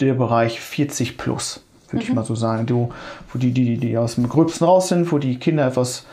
der 0.00 0.14
Bereich 0.14 0.60
40 0.60 1.16
plus, 1.16 1.62
würde 1.90 2.04
ich 2.04 2.12
mal 2.12 2.24
so 2.24 2.34
sagen, 2.34 2.66
du, 2.66 2.90
wo 3.32 3.38
die, 3.38 3.52
die, 3.52 3.76
die 3.76 3.96
aus 3.96 4.16
dem 4.16 4.28
Gröbsten 4.28 4.66
raus 4.66 4.88
sind, 4.88 5.12
wo 5.12 5.18
die 5.18 5.38
Kinder 5.38 5.66
etwas 5.66 6.06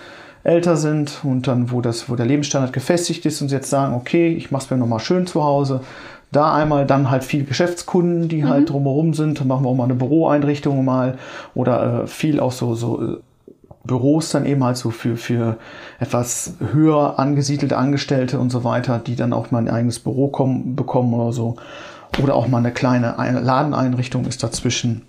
älter 0.43 0.75
sind 0.75 1.19
und 1.23 1.47
dann, 1.47 1.71
wo 1.71 1.81
das, 1.81 2.09
wo 2.09 2.15
der 2.15 2.25
Lebensstandard 2.25 2.73
gefestigt 2.73 3.25
ist 3.25 3.41
und 3.41 3.49
sie 3.49 3.55
jetzt 3.55 3.69
sagen, 3.69 3.93
okay, 3.93 4.29
ich 4.29 4.51
mache 4.51 4.63
es 4.63 4.69
mir 4.69 4.77
nochmal 4.77 4.99
schön 4.99 5.27
zu 5.27 5.43
Hause. 5.43 5.81
Da 6.31 6.53
einmal 6.53 6.85
dann 6.87 7.11
halt 7.11 7.23
viel 7.23 7.43
Geschäftskunden, 7.43 8.29
die 8.29 8.45
halt 8.45 8.69
drumherum 8.69 9.13
sind. 9.13 9.39
Dann 9.39 9.47
machen 9.47 9.65
wir 9.65 9.69
auch 9.69 9.75
mal 9.75 9.83
eine 9.83 9.95
Büroeinrichtung 9.95 10.83
mal 10.85 11.17
oder 11.53 12.03
äh, 12.03 12.07
viel 12.07 12.39
auch 12.39 12.53
so, 12.53 12.73
so 12.73 13.01
äh, 13.01 13.17
Büros 13.83 14.29
dann 14.29 14.45
eben 14.45 14.63
halt 14.63 14.77
so 14.77 14.91
für, 14.91 15.17
für 15.17 15.57
etwas 15.99 16.55
höher 16.71 17.19
angesiedelte 17.19 17.77
Angestellte 17.77 18.39
und 18.39 18.49
so 18.49 18.63
weiter, 18.63 18.99
die 18.99 19.15
dann 19.15 19.33
auch 19.33 19.51
mal 19.51 19.59
ein 19.59 19.69
eigenes 19.69 19.99
Büro 19.99 20.27
kommen, 20.27 20.75
bekommen 20.75 21.13
oder 21.13 21.33
so. 21.33 21.55
Oder 22.21 22.35
auch 22.35 22.47
mal 22.47 22.57
eine 22.57 22.71
kleine 22.71 23.19
Ein- 23.19 23.43
Ladeneinrichtung 23.43 24.25
ist 24.25 24.43
dazwischen. 24.43 25.03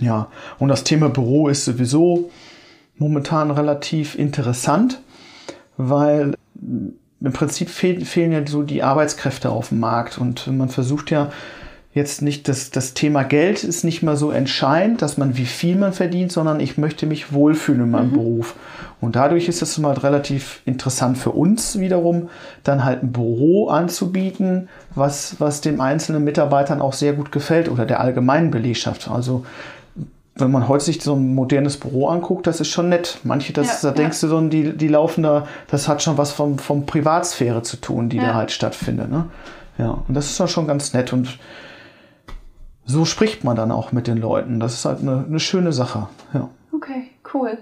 Ja, 0.00 0.28
und 0.58 0.68
das 0.68 0.84
Thema 0.84 1.08
Büro 1.08 1.48
ist 1.48 1.64
sowieso 1.64 2.30
momentan 2.96 3.50
relativ 3.50 4.16
interessant, 4.16 5.00
weil 5.76 6.34
im 6.54 7.32
Prinzip 7.32 7.68
fehl, 7.68 8.04
fehlen 8.04 8.32
ja 8.32 8.46
so 8.46 8.62
die 8.62 8.82
Arbeitskräfte 8.82 9.50
auf 9.50 9.68
dem 9.68 9.80
Markt 9.80 10.18
und 10.18 10.46
man 10.48 10.68
versucht 10.68 11.10
ja 11.10 11.30
jetzt 11.92 12.22
nicht, 12.22 12.48
das, 12.48 12.70
das 12.70 12.94
Thema 12.94 13.22
Geld 13.22 13.62
ist 13.62 13.84
nicht 13.84 14.02
mehr 14.02 14.16
so 14.16 14.30
entscheidend, 14.30 15.00
dass 15.00 15.16
man 15.16 15.36
wie 15.36 15.46
viel 15.46 15.76
man 15.76 15.92
verdient, 15.92 16.32
sondern 16.32 16.58
ich 16.58 16.76
möchte 16.76 17.06
mich 17.06 17.32
wohlfühlen 17.32 17.82
in 17.82 17.90
meinem 17.90 18.12
Beruf. 18.12 18.56
Und 19.04 19.16
dadurch 19.16 19.48
ist 19.48 19.62
es 19.62 19.78
mal 19.78 19.92
relativ 19.94 20.62
interessant 20.64 21.18
für 21.18 21.30
uns 21.30 21.78
wiederum, 21.78 22.28
dann 22.64 22.84
halt 22.84 23.02
ein 23.02 23.12
Büro 23.12 23.68
anzubieten, 23.68 24.68
was, 24.94 25.36
was 25.40 25.60
dem 25.60 25.80
einzelnen 25.80 26.24
Mitarbeitern 26.24 26.80
auch 26.80 26.92
sehr 26.92 27.12
gut 27.12 27.30
gefällt 27.32 27.68
oder 27.70 27.86
der 27.86 28.00
allgemeinen 28.00 28.50
Belegschaft. 28.50 29.08
Also 29.10 29.44
wenn 30.36 30.50
man 30.50 30.66
heute 30.66 30.84
sich 30.84 31.00
so 31.00 31.14
ein 31.14 31.34
modernes 31.34 31.76
Büro 31.76 32.08
anguckt, 32.08 32.46
das 32.46 32.60
ist 32.60 32.68
schon 32.68 32.88
nett. 32.88 33.18
Manche, 33.22 33.52
das, 33.52 33.82
Ja, 33.82 33.90
da 33.90 33.94
denkst 33.94 34.20
du 34.20 34.26
so, 34.28 34.40
die, 34.40 34.76
die 34.76 34.88
laufen 34.88 35.22
da, 35.22 35.46
das 35.70 35.86
hat 35.86 36.02
schon 36.02 36.18
was 36.18 36.32
vom, 36.32 36.58
vom 36.58 36.86
Privatsphäre 36.86 37.62
zu 37.62 37.76
tun, 37.76 38.08
die 38.08 38.16
Ja. 38.16 38.28
da 38.28 38.34
halt 38.34 38.50
stattfindet. 38.50 39.10
Ne? 39.10 39.26
Ja, 39.78 40.02
und 40.08 40.14
das 40.14 40.26
ist 40.30 40.40
dann 40.40 40.48
schon 40.48 40.66
ganz 40.66 40.92
nett. 40.92 41.12
Und 41.12 41.38
so 42.84 43.04
spricht 43.04 43.44
man 43.44 43.56
dann 43.56 43.70
auch 43.70 43.92
mit 43.92 44.06
den 44.06 44.18
Leuten. 44.18 44.58
Das 44.60 44.74
ist 44.74 44.84
halt 44.84 45.00
eine, 45.00 45.24
eine 45.26 45.40
schöne 45.40 45.72
Sache. 45.72 46.08
Ja. 46.32 46.48
Okay, 46.74 47.10
cool. 47.32 47.58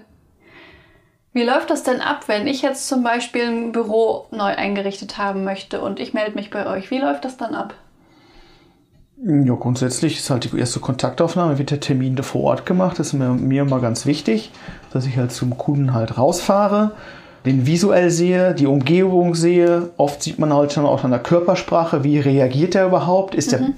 Wie 1.33 1.43
läuft 1.43 1.71
das 1.71 1.81
denn 1.81 1.99
ab, 1.99 2.27
wenn 2.27 2.45
ich 2.45 2.61
jetzt 2.61 2.87
zum 2.87 3.03
Beispiel 3.03 3.45
ein 3.45 3.71
Büro 3.71 4.27
neu 4.31 4.55
eingerichtet 4.55 5.17
haben 5.17 5.43
möchte 5.43 5.81
und 5.81 5.99
ich 5.99 6.13
melde 6.13 6.35
mich 6.35 6.51
bei 6.51 6.67
euch? 6.67 6.91
Wie 6.91 6.99
läuft 6.99 7.25
das 7.25 7.37
dann 7.37 7.55
ab? 7.55 7.73
Ja, 9.25 9.55
grundsätzlich 9.55 10.19
ist 10.19 10.29
halt 10.29 10.51
die 10.51 10.57
erste 10.57 10.79
Kontaktaufnahme, 10.79 11.57
wird 11.57 11.71
der 11.71 11.79
Termin 11.79 12.21
vor 12.21 12.43
Ort 12.43 12.65
gemacht. 12.65 12.99
Das 12.99 13.07
ist 13.07 13.13
mir, 13.13 13.29
mir 13.29 13.63
immer 13.63 13.79
ganz 13.79 14.05
wichtig, 14.05 14.51
dass 14.91 15.05
ich 15.05 15.17
halt 15.17 15.31
zum 15.31 15.57
Kunden 15.57 15.93
halt 15.93 16.17
rausfahre. 16.17 16.91
den 17.45 17.65
visuell 17.65 18.09
sehe, 18.09 18.53
die 18.53 18.67
Umgebung 18.67 19.33
sehe. 19.33 19.89
Oft 19.97 20.23
sieht 20.23 20.39
man 20.39 20.53
halt 20.53 20.71
schon 20.71 20.85
auch 20.85 21.03
an 21.03 21.11
der 21.11 21.19
Körpersprache, 21.19 22.03
wie 22.03 22.19
reagiert 22.19 22.75
er 22.75 22.85
überhaupt? 22.85 23.33
Ist 23.33 23.51
mhm. 23.53 23.57
der 23.57 23.69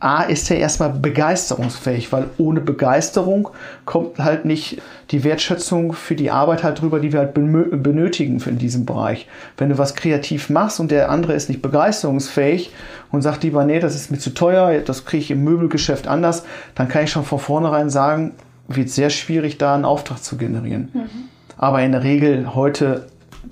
A, 0.00 0.22
ist 0.22 0.48
er 0.50 0.58
erstmal 0.58 0.90
begeisterungsfähig, 0.90 2.12
weil 2.12 2.26
ohne 2.38 2.60
Begeisterung 2.60 3.48
kommt 3.84 4.18
halt 4.18 4.44
nicht 4.44 4.80
die 5.10 5.24
Wertschätzung 5.24 5.92
für 5.92 6.14
die 6.14 6.30
Arbeit 6.30 6.62
halt 6.62 6.80
drüber, 6.80 7.00
die 7.00 7.12
wir 7.12 7.18
halt 7.18 7.34
benötigen 7.34 8.40
in 8.40 8.58
diesem 8.58 8.86
Bereich. 8.86 9.26
Wenn 9.56 9.70
du 9.70 9.78
was 9.78 9.96
kreativ 9.96 10.50
machst 10.50 10.78
und 10.78 10.92
der 10.92 11.10
andere 11.10 11.32
ist 11.32 11.48
nicht 11.48 11.62
begeisterungsfähig 11.62 12.72
und 13.10 13.22
sagt 13.22 13.42
lieber, 13.42 13.64
nee, 13.64 13.80
das 13.80 13.96
ist 13.96 14.12
mir 14.12 14.18
zu 14.18 14.30
teuer, 14.30 14.80
das 14.80 15.04
kriege 15.04 15.22
ich 15.22 15.30
im 15.32 15.42
Möbelgeschäft 15.42 16.06
anders, 16.06 16.44
dann 16.76 16.88
kann 16.88 17.04
ich 17.04 17.10
schon 17.10 17.24
von 17.24 17.40
vornherein 17.40 17.90
sagen, 17.90 18.34
wird 18.68 18.90
sehr 18.90 19.10
schwierig, 19.10 19.58
da 19.58 19.74
einen 19.74 19.84
Auftrag 19.84 20.22
zu 20.22 20.36
generieren. 20.36 20.90
Mhm. 20.92 21.08
Aber 21.56 21.82
in 21.82 21.90
der 21.90 22.04
Regel 22.04 22.54
heute 22.54 23.06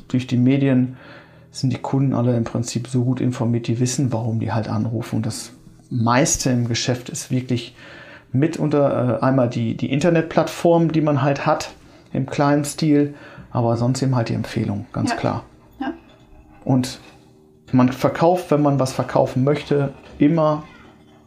durch 0.09 0.29
die 0.29 0.37
Medien 0.37 0.97
sind 1.50 1.73
die 1.73 1.79
Kunden 1.79 2.15
alle 2.15 2.37
im 2.37 2.45
Prinzip 2.45 2.87
so 2.87 3.03
gut 3.03 3.21
informiert, 3.21 3.67
die 3.67 3.81
wissen, 3.81 4.12
warum 4.12 4.38
die 4.38 4.53
halt 4.53 4.69
anrufen. 4.69 5.17
Und 5.17 5.26
das 5.26 5.53
meiste 5.90 6.50
im 6.50 6.69
Geschäft 6.69 7.09
ist 7.09 7.31
wirklich 7.31 7.75
mitunter 8.33 9.21
äh, 9.21 9.25
einmal 9.25 9.49
die, 9.49 9.76
die 9.76 9.93
Internetplattform, 9.93 10.93
die 10.93 11.00
man 11.00 11.23
halt 11.23 11.47
hat 11.47 11.71
im 12.12 12.26
kleinen 12.26 12.64
Stil, 12.64 13.14
aber 13.50 13.76
sonst 13.76 14.02
eben 14.02 14.14
halt 14.16 14.28
die 14.28 14.35
Empfehlung, 14.35 14.87
ganz 14.93 15.11
ja. 15.11 15.16
klar. 15.16 15.45
Ja. 15.81 15.93
Und 16.64 17.00
man 17.73 17.90
verkauft, 17.93 18.50
wenn 18.50 18.62
man 18.62 18.78
was 18.78 18.93
verkaufen 18.93 19.45
möchte, 19.45 19.93
immer 20.19 20.64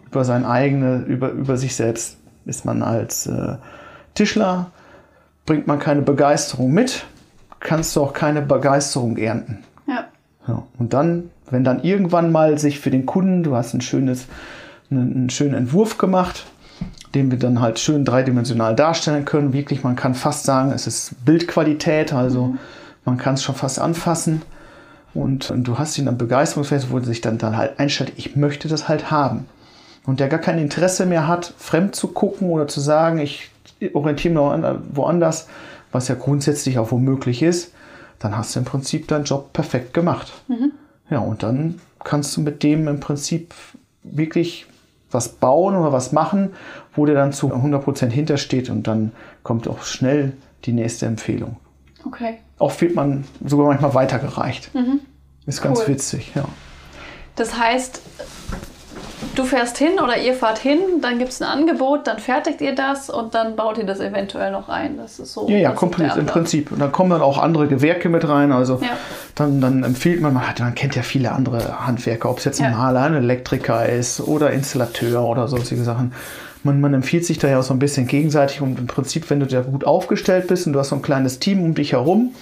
über 0.08 0.24
sein 0.24 0.46
eigene, 0.46 1.04
über, 1.08 1.30
über 1.30 1.58
sich 1.58 1.75
selbst. 1.75 2.18
Ist 2.46 2.66
man 2.66 2.82
als 2.82 3.28
äh, 3.28 3.58
Tischler 4.16 4.72
bringt 5.46 5.68
man 5.68 5.80
keine 5.80 6.01
Begeisterung 6.01 6.72
mit, 6.72 7.06
kannst 7.60 7.96
du 7.96 8.01
auch 8.01 8.13
keine 8.13 8.42
Begeisterung 8.42 9.18
ernten. 9.18 9.63
Ja. 10.50 10.63
Und 10.79 10.94
dann, 10.94 11.29
wenn 11.51 11.63
dann 11.63 11.84
irgendwann 11.84 12.32
mal 12.32 12.58
sich 12.58 12.79
für 12.79 12.89
den 12.89 13.06
Kunden, 13.06 13.44
du 13.44 13.56
hast 13.56 13.74
ein 13.74 13.82
schönes, 13.82 14.25
einen, 14.89 15.15
einen 15.15 15.29
schönen 15.29 15.53
Entwurf 15.53 16.00
gemacht, 16.00 16.48
den 17.13 17.29
wir 17.29 17.38
dann 17.38 17.62
halt 17.62 17.77
schön 17.79 18.03
dreidimensional 18.03 18.75
darstellen 18.75 19.25
können. 19.25 19.53
Wirklich, 19.53 19.84
man 19.84 19.96
kann 19.96 20.15
fast 20.15 20.46
sagen, 20.46 20.72
es 20.72 20.88
ist 20.88 21.24
Bildqualität, 21.24 22.13
also 22.13 22.48
mhm. 22.48 22.60
man 23.06 23.18
kann 23.18 23.36
es 23.36 23.44
schon 23.44 23.56
fast 23.56 23.79
anfassen. 23.79 24.41
Und, 25.13 25.51
und, 25.51 25.63
du 25.63 25.77
hast 25.77 25.98
ihn 25.98 26.06
dann 26.06 26.18
begeisterungsfähig, 26.18 26.91
wo 26.91 26.98
er 26.98 27.03
sich 27.03 27.22
dann, 27.22 27.38
dann 27.38 27.58
halt 27.58 27.79
einstellt, 27.79 28.13
ich 28.15 28.36
möchte 28.36 28.68
das 28.68 28.88
halt 28.88 29.12
haben. 29.12 29.46
Und 30.06 30.20
der 30.20 30.29
gar 30.29 30.39
kein 30.39 30.60
Interesse 30.60 31.06
mehr 31.06 31.27
hat, 31.27 31.53
fremd 31.58 31.96
zu 31.96 32.10
gucken 32.10 32.50
oder 32.50 32.68
zu 32.68 32.79
sagen, 32.79 33.20
ich 33.20 33.50
orientiere 33.94 34.34
mich 34.34 34.79
woanders, 34.94 35.48
was 35.91 36.08
ja 36.08 36.15
grundsätzlich 36.15 36.79
auch 36.79 36.91
womöglich 36.91 37.41
ist, 37.41 37.74
dann 38.20 38.38
hast 38.38 38.56
du 38.56 38.60
im 38.60 38.66
Prinzip 38.66 39.08
deinen 39.08 39.24
Job 39.24 39.54
perfekt 39.54 39.94
gemacht. 39.94 40.32
Mhm. 40.48 40.72
Ja, 41.10 41.20
und 41.20 41.44
dann 41.44 41.82
kannst 42.04 42.36
du 42.38 42.42
mit 42.42 42.64
dem 42.64 42.88
im 42.88 43.00
Prinzip 43.00 43.54
wirklich 44.04 44.66
was 45.12 45.30
bauen 45.30 45.76
oder 45.76 45.92
was 45.92 46.12
machen, 46.12 46.52
wo 46.96 47.06
der 47.06 47.16
dann 47.16 47.34
zu 47.34 47.48
100% 47.48 48.10
hintersteht 48.10 48.70
und 48.70 48.84
dann 48.88 49.12
kommt 49.44 49.68
auch 49.68 49.84
schnell 49.84 50.34
die 50.66 50.74
nächste 50.74 51.08
Empfehlung. 51.08 51.58
Okay. 52.06 52.38
Oft 52.60 52.82
wird 52.82 52.96
man 52.96 53.26
sogar 53.44 53.68
manchmal 53.68 53.94
weitergereicht. 53.94 54.74
Mhm. 54.76 55.00
Ist 55.46 55.62
ganz 55.62 55.80
cool. 55.80 55.88
witzig, 55.88 56.32
ja. 56.36 56.46
Das 57.36 57.58
heißt, 57.58 58.02
du 59.36 59.44
fährst 59.44 59.78
hin 59.78 60.00
oder 60.04 60.18
ihr 60.18 60.34
fahrt 60.34 60.60
hin, 60.60 60.80
dann 61.02 61.20
gibt 61.20 61.32
es 61.32 61.42
ein 61.42 61.48
Angebot, 61.48 62.08
dann 62.08 62.20
fertigt 62.20 62.62
ihr 62.62 62.76
das 62.76 63.10
und 63.10 63.34
dann 63.36 63.56
baut 63.56 63.78
ihr 63.78 63.86
das 63.86 64.00
eventuell 64.00 64.52
noch 64.52 64.70
ein. 64.70 64.98
Das 64.98 65.20
ist 65.20 65.34
so. 65.34 65.48
Ja, 65.50 65.58
ja, 65.58 65.72
kommt 65.72 65.98
im 66.00 66.26
Prinzip. 66.26 66.72
Und 66.72 66.80
dann 66.80 66.92
kommen 66.92 67.10
dann 67.12 67.22
auch 67.22 67.38
andere 67.38 67.68
Gewerke 67.68 68.10
mit 68.10 68.28
rein. 68.28 68.52
Also 68.52 68.80
ja. 68.82 68.98
dann, 69.36 69.62
dann 69.62 69.84
empfiehlt 69.84 70.22
man, 70.22 70.34
man, 70.34 70.48
hat, 70.48 70.60
man 70.60 70.76
kennt 70.76 70.96
ja 70.96 71.02
viele 71.02 71.32
andere 71.32 71.86
Handwerker, 71.86 72.30
ob 72.30 72.40
es 72.40 72.46
jetzt 72.46 72.62
ein 72.62 72.72
ja. 72.72 72.78
Maler, 72.78 73.02
ein 73.02 73.16
Elektriker 73.16 73.88
ist 73.88 74.22
oder 74.22 74.52
Installateur 74.52 75.24
oder 75.24 75.48
solche 75.48 75.78
Sachen. 75.78 76.14
Man, 76.64 76.82
man 76.82 76.94
empfiehlt 76.94 77.26
sich 77.26 77.38
da 77.40 77.48
ja 77.48 77.60
auch 77.60 77.64
so 77.64 77.74
ein 77.74 77.80
bisschen 77.80 78.08
gegenseitig 78.08 78.62
und 78.62 78.78
im 78.80 78.88
Prinzip, 78.88 79.30
wenn 79.30 79.40
du 79.40 79.46
da 79.46 79.62
gut 79.62 79.86
aufgestellt 79.86 80.48
bist 80.48 80.68
und 80.68 80.74
du 80.74 80.80
hast 80.80 80.90
so 80.90 80.96
ein 80.96 81.02
kleines 81.02 81.40
Team 81.40 81.64
um 81.64 81.74
dich 81.74 81.94
herum, 81.94 82.34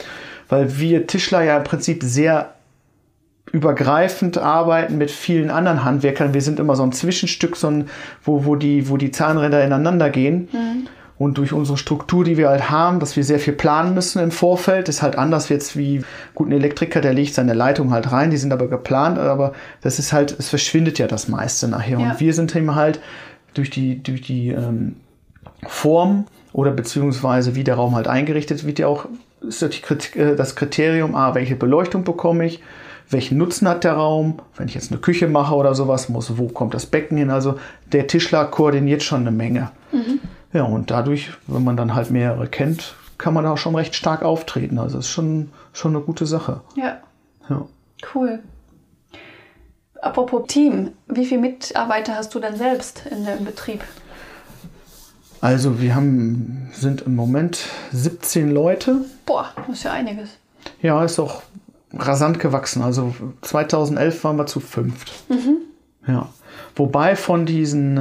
weil 0.49 0.79
wir 0.79 1.05
Tischler 1.05 1.43
ja 1.43 1.57
im 1.57 1.63
Prinzip 1.63 2.01
sehr 2.03 2.56
übergreifend 3.51 4.37
arbeiten 4.37 4.97
mit 4.97 5.11
vielen 5.11 5.49
anderen 5.49 5.83
Handwerkern. 5.83 6.33
Wir 6.33 6.41
sind 6.41 6.59
immer 6.59 6.75
so 6.75 6.83
ein 6.83 6.91
Zwischenstück, 6.91 7.55
so 7.55 7.67
ein, 7.67 7.89
wo, 8.23 8.45
wo, 8.45 8.55
die, 8.55 8.89
wo 8.89 8.97
die 8.97 9.11
Zahnräder 9.11 9.63
ineinander 9.63 10.09
gehen. 10.09 10.49
Mhm. 10.51 10.87
Und 11.17 11.39
durch 11.39 11.51
unsere 11.51 11.77
Struktur, 11.77 12.23
die 12.23 12.37
wir 12.37 12.49
halt 12.49 12.69
haben, 12.69 12.99
dass 12.99 13.15
wir 13.15 13.23
sehr 13.23 13.39
viel 13.39 13.53
planen 13.53 13.95
müssen 13.95 14.21
im 14.21 14.29
Vorfeld, 14.29 14.87
ist 14.87 15.01
halt 15.01 15.17
anders 15.17 15.49
jetzt 15.49 15.75
wie 15.75 16.03
gut 16.35 16.47
ein 16.47 16.51
Elektriker, 16.51 17.01
der 17.01 17.13
legt 17.13 17.33
seine 17.33 17.53
Leitung 17.53 17.91
halt 17.91 18.11
rein, 18.11 18.29
die 18.29 18.37
sind 18.37 18.53
aber 18.53 18.67
geplant, 18.67 19.17
aber 19.17 19.53
das 19.81 19.97
ist 19.97 20.13
halt, 20.13 20.35
es 20.37 20.49
verschwindet 20.49 20.99
ja 20.99 21.07
das 21.07 21.27
meiste 21.27 21.67
nachher. 21.67 21.99
Ja. 21.99 22.11
Und 22.11 22.19
wir 22.19 22.33
sind 22.33 22.55
eben 22.55 22.75
halt 22.75 22.99
durch 23.55 23.71
die, 23.71 24.03
durch 24.03 24.21
die 24.21 24.49
ähm, 24.49 24.97
Form 25.65 26.25
oder 26.53 26.69
beziehungsweise 26.69 27.55
wie 27.55 27.63
der 27.63 27.75
Raum 27.75 27.95
halt 27.95 28.07
eingerichtet 28.07 28.67
wird, 28.67 28.77
ja 28.77 28.85
auch 28.85 29.07
ist 29.41 29.61
äh, 29.61 30.35
das 30.35 30.55
Kriterium, 30.55 31.15
ah, 31.15 31.33
welche 31.35 31.55
Beleuchtung 31.55 32.03
bekomme 32.03 32.45
ich, 32.45 32.61
welchen 33.09 33.37
Nutzen 33.37 33.67
hat 33.67 33.83
der 33.83 33.93
Raum, 33.93 34.39
wenn 34.55 34.67
ich 34.67 34.75
jetzt 34.75 34.91
eine 34.91 34.99
Küche 34.99 35.27
mache 35.27 35.55
oder 35.55 35.75
sowas 35.75 36.09
muss, 36.09 36.37
wo 36.37 36.47
kommt 36.47 36.73
das 36.73 36.85
Becken 36.85 37.17
hin. 37.17 37.29
Also 37.29 37.57
der 37.91 38.07
Tischler 38.07 38.45
koordiniert 38.45 39.03
schon 39.03 39.21
eine 39.21 39.31
Menge. 39.31 39.71
Mhm. 39.91 40.19
Ja, 40.53 40.63
und 40.63 40.91
dadurch, 40.91 41.31
wenn 41.47 41.63
man 41.63 41.77
dann 41.77 41.93
halt 41.93 42.11
mehrere 42.11 42.47
kennt, 42.47 42.95
kann 43.17 43.33
man 43.33 43.45
auch 43.45 43.57
schon 43.57 43.75
recht 43.75 43.95
stark 43.95 44.23
auftreten. 44.23 44.77
Also 44.77 44.99
ist 44.99 45.09
schon, 45.09 45.51
schon 45.73 45.95
eine 45.95 46.03
gute 46.03 46.25
Sache. 46.25 46.61
Ja. 46.75 46.97
ja. 47.49 47.65
Cool. 48.13 48.39
Apropos 50.01 50.43
Team, 50.47 50.91
wie 51.07 51.25
viele 51.25 51.41
Mitarbeiter 51.41 52.15
hast 52.15 52.35
du 52.35 52.39
denn 52.39 52.55
selbst 52.55 53.03
in 53.09 53.25
dem 53.25 53.45
Betrieb? 53.45 53.83
Also 55.41 55.79
wir 55.81 55.95
haben, 55.95 56.69
sind 56.73 57.01
im 57.03 57.15
Moment 57.15 57.59
17 57.91 58.51
Leute. 58.51 59.05
Boah, 59.25 59.53
das 59.55 59.77
ist 59.77 59.83
ja 59.83 59.91
einiges. 59.93 60.29
Ja, 60.81 61.03
ist 61.03 61.19
auch 61.19 61.41
rasant 61.93 62.39
gewachsen. 62.39 62.81
Also 62.81 63.15
2011 63.41 64.23
waren 64.23 64.37
wir 64.37 64.45
zu 64.45 64.59
fünft. 64.59 65.11
Mhm. 65.29 65.57
Ja. 66.07 66.29
Wobei 66.75 67.15
von 67.15 67.45
diesen 67.45 67.97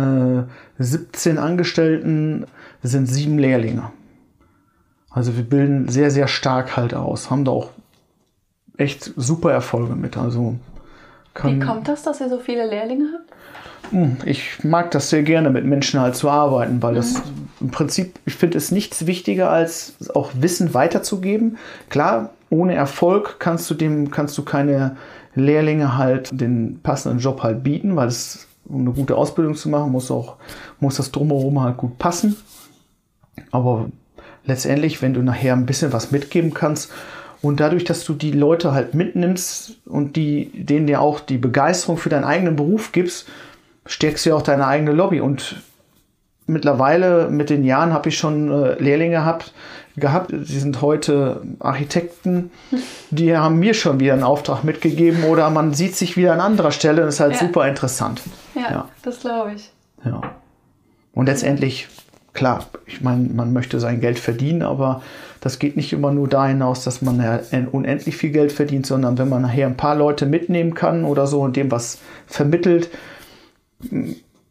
äh, 0.78 0.82
17 0.82 1.38
Angestellten 1.38 2.46
sind 2.82 3.06
sieben 3.06 3.38
Lehrlinge. 3.38 3.90
Also 5.10 5.36
wir 5.36 5.44
bilden 5.44 5.88
sehr, 5.88 6.10
sehr 6.10 6.28
stark 6.28 6.76
halt 6.76 6.92
aus, 6.92 7.30
haben 7.30 7.44
da 7.44 7.52
auch 7.52 7.70
echt 8.76 9.12
super 9.16 9.50
Erfolge 9.50 9.96
mit. 9.96 10.18
Also 10.18 10.56
Wie 11.42 11.58
kommt 11.58 11.88
das, 11.88 12.02
dass 12.02 12.20
ihr 12.20 12.28
so 12.28 12.38
viele 12.38 12.68
Lehrlinge 12.68 13.08
habt? 13.14 13.92
Hm, 13.92 14.18
ich 14.24 14.62
mag 14.64 14.90
das 14.90 15.10
sehr 15.10 15.22
gerne, 15.22 15.48
mit 15.48 15.64
Menschen 15.64 16.00
halt 16.00 16.16
zu 16.16 16.28
arbeiten, 16.28 16.82
weil 16.82 16.94
das 16.94 17.14
mhm. 17.14 17.22
im 17.60 17.70
Prinzip, 17.70 18.18
ich 18.26 18.34
finde 18.34 18.58
es 18.58 18.70
nichts 18.70 19.06
wichtiger, 19.06 19.50
als 19.50 19.94
auch 20.14 20.32
Wissen 20.34 20.74
weiterzugeben. 20.74 21.56
Klar, 21.88 22.30
ohne 22.50 22.74
Erfolg 22.74 23.36
kannst 23.38 23.70
du 23.70 23.74
dem, 23.74 24.10
kannst 24.10 24.36
du 24.38 24.44
keine 24.44 24.96
Lehrlinge 25.34 25.96
halt 25.96 26.40
den 26.40 26.80
passenden 26.82 27.18
Job 27.18 27.42
halt 27.42 27.62
bieten, 27.62 27.96
weil 27.96 28.08
es, 28.08 28.46
um 28.64 28.80
eine 28.80 28.92
gute 28.92 29.16
Ausbildung 29.16 29.54
zu 29.54 29.68
machen, 29.68 29.92
muss 29.92 30.10
auch, 30.10 30.36
muss 30.80 30.96
das 30.96 31.12
drumherum 31.12 31.60
halt 31.62 31.76
gut 31.76 31.98
passen. 31.98 32.36
Aber 33.50 33.90
letztendlich, 34.44 35.02
wenn 35.02 35.14
du 35.14 35.22
nachher 35.22 35.52
ein 35.52 35.66
bisschen 35.66 35.92
was 35.92 36.10
mitgeben 36.10 36.54
kannst 36.54 36.90
und 37.42 37.60
dadurch, 37.60 37.84
dass 37.84 38.04
du 38.04 38.14
die 38.14 38.32
Leute 38.32 38.72
halt 38.72 38.94
mitnimmst 38.94 39.76
und 39.86 40.16
die, 40.16 40.50
denen 40.54 40.88
ja 40.88 41.00
auch 41.00 41.20
die 41.20 41.38
Begeisterung 41.38 41.98
für 41.98 42.08
deinen 42.08 42.24
eigenen 42.24 42.56
Beruf 42.56 42.92
gibst, 42.92 43.28
stärkst 43.84 44.24
du 44.24 44.30
ja 44.30 44.36
auch 44.36 44.42
deine 44.42 44.66
eigene 44.66 44.92
Lobby. 44.92 45.20
Und 45.20 45.62
mittlerweile 46.46 47.28
mit 47.28 47.50
den 47.50 47.64
Jahren 47.64 47.92
habe 47.92 48.08
ich 48.08 48.18
schon 48.18 48.50
äh, 48.50 48.74
Lehrlinge 48.80 49.16
gehabt, 49.16 49.52
gehabt. 49.96 50.30
Sie 50.30 50.58
sind 50.58 50.80
heute 50.82 51.42
Architekten. 51.58 52.50
Die 53.10 53.36
haben 53.36 53.58
mir 53.58 53.74
schon 53.74 54.00
wieder 54.00 54.12
einen 54.12 54.22
Auftrag 54.22 54.64
mitgegeben 54.64 55.24
oder 55.24 55.50
man 55.50 55.74
sieht 55.74 55.96
sich 55.96 56.16
wieder 56.16 56.32
an 56.32 56.40
anderer 56.40 56.72
Stelle. 56.72 57.02
Das 57.02 57.14
ist 57.14 57.20
halt 57.20 57.32
ja. 57.32 57.38
super 57.38 57.66
interessant. 57.68 58.22
Ja, 58.54 58.70
ja. 58.70 58.88
das 59.02 59.20
glaube 59.20 59.52
ich. 59.54 59.70
Ja. 60.04 60.20
Und 61.12 61.26
letztendlich, 61.26 61.88
klar, 62.34 62.66
ich 62.86 63.00
meine, 63.00 63.28
man 63.30 63.52
möchte 63.52 63.80
sein 63.80 64.00
Geld 64.00 64.18
verdienen, 64.18 64.62
aber 64.62 65.02
das 65.40 65.58
geht 65.58 65.76
nicht 65.76 65.92
immer 65.92 66.12
nur 66.12 66.28
da 66.28 66.46
hinaus, 66.46 66.84
dass 66.84 67.02
man 67.02 67.20
ja 67.20 67.40
unendlich 67.72 68.16
viel 68.16 68.30
Geld 68.30 68.52
verdient, 68.52 68.86
sondern 68.86 69.16
wenn 69.16 69.28
man 69.28 69.42
nachher 69.42 69.66
ein 69.66 69.76
paar 69.76 69.94
Leute 69.94 70.26
mitnehmen 70.26 70.74
kann 70.74 71.04
oder 71.04 71.26
so 71.26 71.40
und 71.40 71.56
dem 71.56 71.70
was 71.70 71.98
vermittelt, 72.26 72.90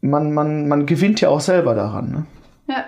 man, 0.06 0.34
man, 0.34 0.68
man 0.68 0.86
gewinnt 0.86 1.22
ja 1.22 1.30
auch 1.30 1.42
selber 1.42 1.76
daran. 1.76 2.12
Ne? 2.12 2.26
Ja. 2.68 2.86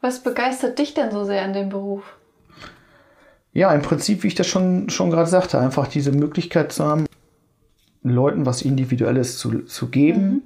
Was 0.00 0.22
begeistert 0.22 0.78
dich 0.78 0.94
denn 0.94 1.10
so 1.10 1.24
sehr 1.24 1.42
an 1.42 1.52
dem 1.52 1.68
Beruf? 1.68 2.02
Ja, 3.52 3.72
im 3.72 3.82
Prinzip, 3.82 4.22
wie 4.22 4.28
ich 4.28 4.34
das 4.34 4.46
schon, 4.46 4.88
schon 4.90 5.10
gerade 5.10 5.28
sagte, 5.28 5.58
einfach 5.58 5.88
diese 5.88 6.12
Möglichkeit 6.12 6.72
zu 6.72 6.84
haben, 6.84 7.06
Leuten 8.02 8.46
was 8.46 8.62
Individuelles 8.62 9.38
zu, 9.38 9.64
zu 9.64 9.88
geben. 9.88 10.22
Mhm. 10.22 10.42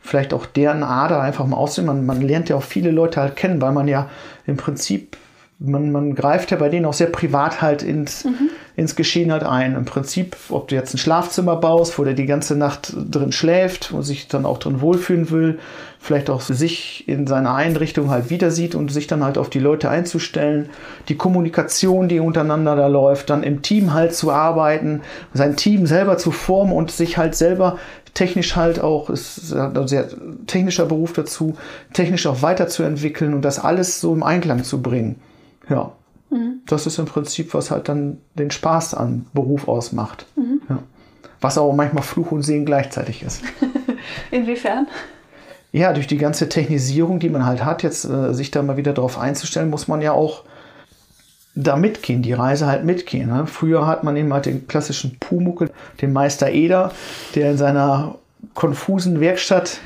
Vielleicht 0.00 0.32
auch 0.32 0.46
deren 0.46 0.82
Ader 0.82 1.20
einfach 1.20 1.46
mal 1.46 1.56
aussehen. 1.56 1.86
Man, 1.86 2.06
man 2.06 2.20
lernt 2.22 2.48
ja 2.48 2.56
auch 2.56 2.62
viele 2.62 2.90
Leute 2.90 3.20
halt 3.20 3.36
kennen, 3.36 3.60
weil 3.60 3.72
man 3.72 3.86
ja 3.86 4.10
im 4.46 4.56
Prinzip, 4.56 5.16
man, 5.58 5.92
man 5.92 6.14
greift 6.14 6.50
ja 6.50 6.56
bei 6.56 6.68
denen 6.68 6.86
auch 6.86 6.94
sehr 6.94 7.08
privat 7.08 7.62
halt 7.62 7.82
ins, 7.82 8.24
mhm 8.24 8.50
ins 8.78 8.94
Geschehen 8.94 9.32
halt 9.32 9.42
ein. 9.42 9.74
Im 9.74 9.84
Prinzip, 9.84 10.36
ob 10.50 10.68
du 10.68 10.76
jetzt 10.76 10.94
ein 10.94 10.98
Schlafzimmer 10.98 11.56
baust, 11.56 11.98
wo 11.98 12.04
der 12.04 12.14
die 12.14 12.26
ganze 12.26 12.54
Nacht 12.54 12.94
drin 13.10 13.32
schläft 13.32 13.90
und 13.90 14.04
sich 14.04 14.28
dann 14.28 14.46
auch 14.46 14.58
drin 14.58 14.80
wohlfühlen 14.80 15.32
will, 15.32 15.58
vielleicht 15.98 16.30
auch 16.30 16.40
sich 16.40 17.08
in 17.08 17.26
seiner 17.26 17.56
Einrichtung 17.56 18.08
halt 18.08 18.30
wieder 18.30 18.52
sieht 18.52 18.76
und 18.76 18.92
sich 18.92 19.08
dann 19.08 19.24
halt 19.24 19.36
auf 19.36 19.50
die 19.50 19.58
Leute 19.58 19.90
einzustellen, 19.90 20.68
die 21.08 21.16
Kommunikation, 21.16 22.08
die 22.08 22.20
untereinander 22.20 22.76
da 22.76 22.86
läuft, 22.86 23.30
dann 23.30 23.42
im 23.42 23.62
Team 23.62 23.94
halt 23.94 24.14
zu 24.14 24.30
arbeiten, 24.30 25.00
sein 25.34 25.56
Team 25.56 25.84
selber 25.88 26.16
zu 26.16 26.30
formen 26.30 26.72
und 26.72 26.92
sich 26.92 27.18
halt 27.18 27.34
selber 27.34 27.78
technisch 28.14 28.54
halt 28.54 28.78
auch, 28.78 29.10
ist 29.10 29.52
ein 29.52 29.88
sehr 29.88 30.06
technischer 30.46 30.86
Beruf 30.86 31.14
dazu, 31.14 31.56
technisch 31.94 32.28
auch 32.28 32.42
weiterzuentwickeln 32.42 33.34
und 33.34 33.42
das 33.42 33.58
alles 33.58 34.00
so 34.00 34.14
im 34.14 34.22
Einklang 34.22 34.62
zu 34.62 34.80
bringen. 34.80 35.16
Ja. 35.68 35.94
Mhm. 36.30 36.60
Das 36.66 36.86
ist 36.86 36.98
im 36.98 37.06
Prinzip, 37.06 37.54
was 37.54 37.70
halt 37.70 37.88
dann 37.88 38.18
den 38.34 38.50
Spaß 38.50 38.94
am 38.94 39.26
Beruf 39.32 39.68
ausmacht. 39.68 40.26
Mhm. 40.36 40.60
Ja. 40.68 40.78
Was 41.40 41.56
aber 41.56 41.72
manchmal 41.72 42.02
Fluch 42.02 42.32
und 42.32 42.42
Segen 42.42 42.64
gleichzeitig 42.64 43.22
ist. 43.22 43.42
Inwiefern? 44.30 44.86
Ja, 45.70 45.92
durch 45.92 46.06
die 46.06 46.18
ganze 46.18 46.48
Technisierung, 46.48 47.20
die 47.20 47.28
man 47.28 47.44
halt 47.44 47.64
hat, 47.64 47.82
jetzt 47.82 48.04
äh, 48.04 48.32
sich 48.32 48.50
da 48.50 48.62
mal 48.62 48.76
wieder 48.76 48.94
drauf 48.94 49.18
einzustellen, 49.18 49.70
muss 49.70 49.86
man 49.86 50.00
ja 50.00 50.12
auch 50.12 50.44
da 51.54 51.76
mitgehen, 51.76 52.22
die 52.22 52.32
Reise 52.32 52.66
halt 52.66 52.84
mitgehen. 52.84 53.28
Ne? 53.28 53.46
Früher 53.46 53.86
hat 53.86 54.04
man 54.04 54.16
eben 54.16 54.32
halt 54.32 54.46
den 54.46 54.66
klassischen 54.66 55.18
Pumuckel, 55.18 55.70
den 56.00 56.12
Meister 56.12 56.50
Eder, 56.50 56.92
der 57.34 57.50
in 57.50 57.58
seiner 57.58 58.16
konfusen 58.54 59.20
Werkstatt 59.20 59.78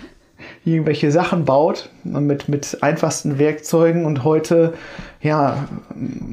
irgendwelche 0.65 1.11
Sachen 1.11 1.45
baut 1.45 1.91
mit, 2.05 2.49
mit 2.49 2.83
einfachsten 2.83 3.39
Werkzeugen 3.39 4.05
und 4.05 4.25
heute 4.25 4.75
ja, 5.21 5.69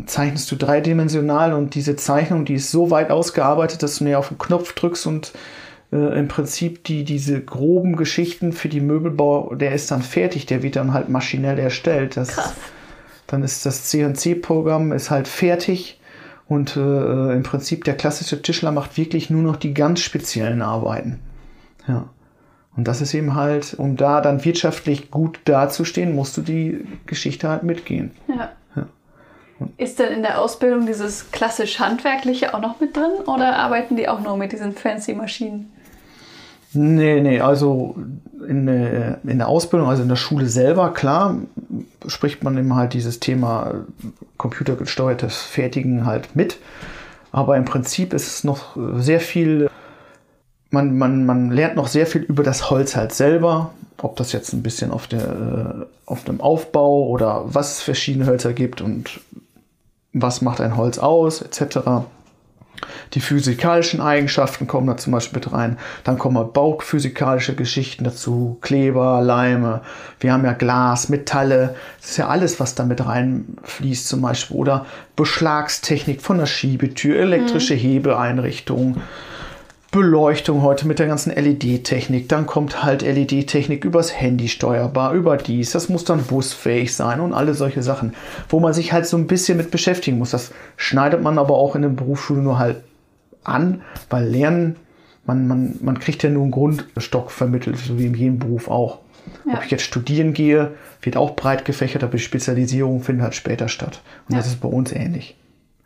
zeichnest 0.05 0.51
du 0.51 0.55
dreidimensional 0.55 1.53
und 1.53 1.75
diese 1.75 1.95
Zeichnung, 1.95 2.45
die 2.45 2.55
ist 2.55 2.71
so 2.71 2.91
weit 2.91 3.11
ausgearbeitet, 3.11 3.81
dass 3.81 3.97
du 3.97 4.03
nur 4.03 4.17
auf 4.17 4.29
den 4.29 4.37
Knopf 4.37 4.73
drückst 4.73 5.07
und 5.07 5.33
äh, 5.91 6.19
im 6.19 6.27
Prinzip 6.27 6.83
die, 6.83 7.03
diese 7.03 7.41
groben 7.41 7.95
Geschichten 7.95 8.53
für 8.53 8.69
die 8.69 8.81
Möbelbau, 8.81 9.55
der 9.55 9.73
ist 9.73 9.89
dann 9.91 10.03
fertig, 10.03 10.45
der 10.45 10.61
wird 10.61 10.75
dann 10.75 10.93
halt 10.93 11.09
maschinell 11.09 11.57
erstellt. 11.57 12.17
Das, 12.17 12.29
Krass. 12.29 12.53
Dann 13.29 13.43
ist 13.43 13.63
das 13.65 13.85
CNC-Programm 13.85 14.91
ist 14.91 15.11
halt 15.11 15.27
fertig 15.27 15.99
und 16.47 16.75
äh, 16.75 17.33
im 17.33 17.43
Prinzip 17.43 17.83
der 17.83 17.95
klassische 17.95 18.41
Tischler 18.41 18.71
macht 18.71 18.97
wirklich 18.97 19.29
nur 19.29 19.43
noch 19.43 19.55
die 19.55 19.75
ganz 19.75 19.99
speziellen 19.99 20.63
Arbeiten. 20.63 21.19
Ja. 21.87 22.09
Und 22.79 22.87
das 22.87 23.01
ist 23.01 23.13
eben 23.13 23.35
halt, 23.35 23.73
um 23.77 23.97
da 23.97 24.21
dann 24.21 24.45
wirtschaftlich 24.45 25.11
gut 25.11 25.41
dazustehen, 25.43 26.15
musst 26.15 26.37
du 26.37 26.41
die 26.41 26.87
Geschichte 27.07 27.49
halt 27.49 27.63
mitgehen. 27.63 28.11
Ja. 28.29 28.51
ja. 28.73 28.85
Ist 29.75 29.99
denn 29.99 30.13
in 30.13 30.21
der 30.21 30.39
Ausbildung 30.39 30.85
dieses 30.85 31.29
klassisch 31.31 31.77
handwerkliche 31.81 32.53
auch 32.53 32.61
noch 32.61 32.79
mit 32.79 32.95
drin 32.95 33.11
oder 33.25 33.57
arbeiten 33.57 33.97
die 33.97 34.07
auch 34.07 34.21
nur 34.21 34.37
mit 34.37 34.53
diesen 34.53 34.71
fancy 34.71 35.13
Maschinen? 35.13 35.73
Nee, 36.71 37.19
nee, 37.19 37.41
also 37.41 37.97
in, 38.47 38.65
in 38.69 39.37
der 39.39 39.49
Ausbildung, 39.49 39.89
also 39.89 40.03
in 40.03 40.07
der 40.07 40.15
Schule 40.15 40.45
selber, 40.45 40.93
klar, 40.93 41.35
spricht 42.07 42.45
man 42.45 42.57
eben 42.57 42.73
halt 42.75 42.93
dieses 42.93 43.19
Thema 43.19 43.73
computergesteuertes 44.37 45.35
Fertigen 45.41 46.05
halt 46.05 46.33
mit. 46.33 46.59
Aber 47.33 47.57
im 47.57 47.65
Prinzip 47.65 48.13
ist 48.13 48.27
es 48.27 48.43
noch 48.45 48.77
sehr 48.95 49.19
viel 49.19 49.68
man, 50.71 50.97
man, 50.97 51.25
man 51.25 51.51
lernt 51.51 51.75
noch 51.75 51.87
sehr 51.87 52.05
viel 52.05 52.21
über 52.21 52.43
das 52.43 52.69
Holz 52.69 52.95
halt 52.95 53.13
selber, 53.13 53.71
ob 53.97 54.15
das 54.17 54.31
jetzt 54.31 54.53
ein 54.53 54.63
bisschen 54.63 54.91
auf, 54.91 55.07
der, 55.07 55.21
äh, 55.21 55.85
auf 56.05 56.23
dem 56.23 56.41
Aufbau 56.41 57.07
oder 57.07 57.43
was 57.45 57.77
es 57.77 57.81
verschiedene 57.81 58.25
Hölzer 58.25 58.53
gibt 58.53 58.81
und 58.81 59.19
was 60.13 60.41
macht 60.41 60.61
ein 60.61 60.77
Holz 60.77 60.97
aus, 60.97 61.41
etc. 61.41 61.79
Die 63.13 63.19
physikalischen 63.19 63.99
Eigenschaften 63.99 64.67
kommen 64.67 64.87
da 64.87 64.95
zum 64.95 65.11
Beispiel 65.11 65.39
mit 65.39 65.51
rein. 65.51 65.77
Dann 66.03 66.17
kommen 66.17 66.53
bauphysikalische 66.53 67.55
Geschichten 67.55 68.03
dazu, 68.03 68.57
Kleber, 68.61 69.21
Leime. 69.21 69.81
Wir 70.19 70.31
haben 70.31 70.45
ja 70.45 70.53
Glas, 70.53 71.09
Metalle. 71.09 71.75
Das 71.99 72.11
ist 72.11 72.17
ja 72.17 72.27
alles, 72.27 72.59
was 72.59 72.75
da 72.75 72.85
mit 72.85 73.05
reinfließt 73.05 74.07
zum 74.07 74.21
Beispiel. 74.21 74.57
Oder 74.57 74.85
Beschlagstechnik 75.15 76.21
von 76.21 76.37
der 76.37 76.45
Schiebetür, 76.45 77.19
elektrische 77.19 77.73
mhm. 77.73 77.79
Hebeeinrichtungen. 77.79 79.01
Beleuchtung 79.91 80.61
heute 80.61 80.87
mit 80.87 80.99
der 80.99 81.07
ganzen 81.07 81.33
LED-Technik. 81.33 82.29
Dann 82.29 82.45
kommt 82.45 82.83
halt 82.83 83.01
LED-Technik 83.01 83.83
übers 83.85 84.13
Handy 84.13 84.47
steuerbar, 84.47 85.13
über 85.13 85.35
dies. 85.37 85.71
Das 85.71 85.89
muss 85.89 86.03
dann 86.03 86.23
busfähig 86.23 86.95
sein 86.95 87.19
und 87.19 87.33
alle 87.33 87.55
solche 87.55 87.81
Sachen, 87.81 88.13
wo 88.49 88.59
man 88.59 88.73
sich 88.73 88.93
halt 88.93 89.07
so 89.07 89.17
ein 89.17 89.25
bisschen 89.25 89.57
mit 89.57 89.71
beschäftigen 89.71 90.19
muss. 90.19 90.29
Das 90.31 90.51
schneidet 90.77 91.23
man 91.23 91.39
aber 91.39 91.55
auch 91.55 91.75
in 91.75 91.81
der 91.81 91.89
Berufsschule 91.89 92.41
nur 92.41 92.59
halt 92.59 92.83
an, 93.43 93.81
weil 94.11 94.27
Lernen, 94.27 94.75
man, 95.25 95.47
man, 95.47 95.79
man 95.81 95.99
kriegt 95.99 96.21
ja 96.21 96.29
nur 96.29 96.43
einen 96.43 96.51
Grundstock 96.51 97.31
vermittelt, 97.31 97.77
so 97.77 97.97
wie 97.97 98.05
in 98.05 98.13
jedem 98.13 98.39
Beruf 98.39 98.67
auch. 98.67 98.99
Ja. 99.45 99.55
Ob 99.55 99.65
ich 99.65 99.71
jetzt 99.71 99.83
studieren 99.83 100.33
gehe, 100.33 100.71
wird 101.01 101.17
auch 101.17 101.35
breit 101.35 101.65
gefächert, 101.65 102.03
aber 102.03 102.13
die 102.13 102.23
Spezialisierung 102.23 103.01
findet 103.01 103.23
halt 103.23 103.35
später 103.35 103.67
statt. 103.67 104.01
Und 104.27 104.33
ja. 104.35 104.39
das 104.39 104.47
ist 104.47 104.61
bei 104.61 104.69
uns 104.69 104.91
ähnlich. 104.91 105.35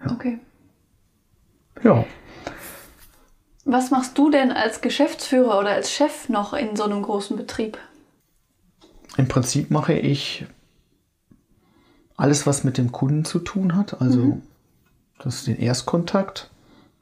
Ja. 0.03 0.11
Okay. 0.11 0.39
Ja. 1.83 2.05
Was 3.65 3.91
machst 3.91 4.17
du 4.17 4.29
denn 4.29 4.51
als 4.51 4.81
Geschäftsführer 4.81 5.59
oder 5.59 5.71
als 5.71 5.91
Chef 5.91 6.29
noch 6.29 6.53
in 6.53 6.75
so 6.75 6.83
einem 6.83 7.01
großen 7.01 7.37
Betrieb? 7.37 7.77
Im 9.17 9.27
Prinzip 9.27 9.71
mache 9.71 9.93
ich 9.93 10.45
alles, 12.17 12.45
was 12.45 12.63
mit 12.63 12.77
dem 12.77 12.91
Kunden 12.91 13.25
zu 13.25 13.39
tun 13.39 13.75
hat. 13.75 14.01
Also 14.01 14.19
mhm. 14.19 14.41
das 15.19 15.35
ist 15.35 15.47
den 15.47 15.59
Erstkontakt, 15.59 16.49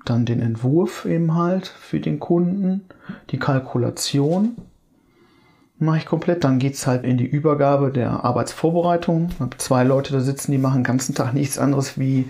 dann 0.06 0.26
den 0.26 0.40
Entwurf 0.40 1.06
eben 1.06 1.36
halt 1.36 1.68
für 1.68 2.00
den 2.00 2.20
Kunden, 2.20 2.86
die 3.30 3.40
Kalkulation 3.40 4.56
mache 5.82 5.98
ich 5.98 6.06
komplett. 6.06 6.44
Dann 6.44 6.60
geht 6.60 6.76
es 6.76 6.88
halt 6.88 7.04
in 7.04 7.18
die 7.18 7.26
Übergabe 7.26 7.92
der 7.92 8.24
Arbeitsvorbereitung. 8.24 9.30
Ich 9.32 9.40
habe 9.40 9.58
zwei 9.58 9.84
Leute 9.84 10.14
da 10.14 10.20
sitzen, 10.20 10.52
die 10.52 10.58
machen 10.58 10.80
den 10.80 10.84
ganzen 10.84 11.16
Tag 11.16 11.34
nichts 11.34 11.58
anderes 11.58 12.00
wie 12.00 12.30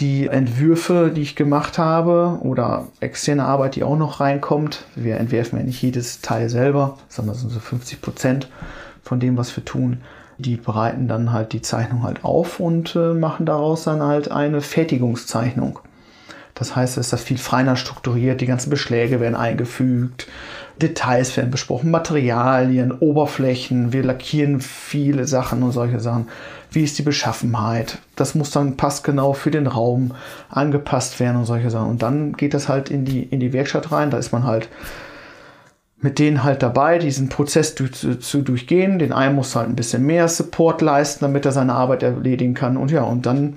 die 0.00 0.26
Entwürfe, 0.28 1.12
die 1.14 1.22
ich 1.22 1.36
gemacht 1.36 1.78
habe 1.78 2.38
oder 2.42 2.88
externe 3.00 3.44
Arbeit, 3.44 3.76
die 3.76 3.84
auch 3.84 3.96
noch 3.96 4.20
reinkommt. 4.20 4.84
Wir 4.94 5.18
entwerfen 5.18 5.58
ja 5.58 5.64
nicht 5.64 5.82
jedes 5.82 6.20
Teil 6.20 6.48
selber, 6.48 6.98
sondern 7.08 7.34
das 7.34 7.40
sind 7.42 7.52
so 7.52 7.60
50 7.60 8.00
Prozent 8.00 8.48
von 9.02 9.20
dem, 9.20 9.36
was 9.36 9.56
wir 9.56 9.64
tun. 9.64 10.02
Die 10.38 10.56
bereiten 10.56 11.08
dann 11.08 11.32
halt 11.32 11.52
die 11.52 11.62
Zeichnung 11.62 12.02
halt 12.02 12.24
auf 12.24 12.60
und 12.60 12.94
äh, 12.94 13.14
machen 13.14 13.46
daraus 13.46 13.84
dann 13.84 14.02
halt 14.02 14.30
eine 14.30 14.60
Fertigungszeichnung. 14.60 15.78
Das 16.56 16.74
heißt, 16.74 16.96
es 16.96 17.06
ist 17.06 17.12
das 17.12 17.22
viel 17.22 17.38
feiner 17.38 17.76
strukturiert, 17.76 18.40
die 18.40 18.46
ganzen 18.46 18.70
Beschläge 18.70 19.20
werden 19.20 19.36
eingefügt, 19.36 20.26
Details 20.80 21.36
werden 21.36 21.50
besprochen, 21.50 21.90
Materialien, 21.90 22.92
Oberflächen, 22.92 23.92
wir 23.92 24.02
lackieren 24.02 24.60
viele 24.60 25.26
Sachen 25.26 25.62
und 25.62 25.72
solche 25.72 26.00
Sachen. 26.00 26.28
Wie 26.70 26.82
ist 26.82 26.98
die 26.98 27.02
Beschaffenheit? 27.02 27.98
Das 28.16 28.34
muss 28.34 28.50
dann 28.50 28.76
passgenau 28.76 29.32
für 29.32 29.50
den 29.50 29.66
Raum 29.66 30.12
angepasst 30.50 31.20
werden 31.20 31.36
und 31.36 31.44
solche 31.46 31.70
Sachen. 31.70 31.88
Und 31.88 32.02
dann 32.02 32.34
geht 32.34 32.52
das 32.52 32.68
halt 32.68 32.90
in 32.90 33.04
die, 33.04 33.22
in 33.22 33.40
die 33.40 33.52
Werkstatt 33.52 33.92
rein. 33.92 34.10
Da 34.10 34.18
ist 34.18 34.32
man 34.32 34.44
halt 34.44 34.68
mit 35.98 36.18
denen 36.18 36.44
halt 36.44 36.62
dabei, 36.62 36.98
diesen 36.98 37.30
Prozess 37.30 37.74
durch, 37.74 37.92
zu, 37.92 38.18
zu, 38.18 38.42
durchgehen. 38.42 38.98
Den 38.98 39.12
einen 39.12 39.34
muss 39.34 39.56
halt 39.56 39.68
ein 39.68 39.76
bisschen 39.76 40.04
mehr 40.04 40.28
Support 40.28 40.82
leisten, 40.82 41.24
damit 41.24 41.46
er 41.46 41.52
seine 41.52 41.72
Arbeit 41.72 42.02
erledigen 42.02 42.54
kann. 42.54 42.76
Und 42.76 42.90
ja, 42.90 43.02
und 43.02 43.24
dann 43.24 43.54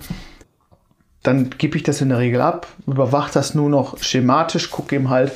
dann 1.24 1.50
gebe 1.58 1.76
ich 1.78 1.84
das 1.84 2.02
in 2.02 2.10
der 2.10 2.20
Regel 2.20 2.42
ab, 2.42 2.68
überwache 2.88 3.32
das 3.34 3.54
nur 3.54 3.70
noch 3.70 3.98
schematisch, 4.02 4.72
gucke 4.72 4.96
eben 4.96 5.10
halt, 5.10 5.32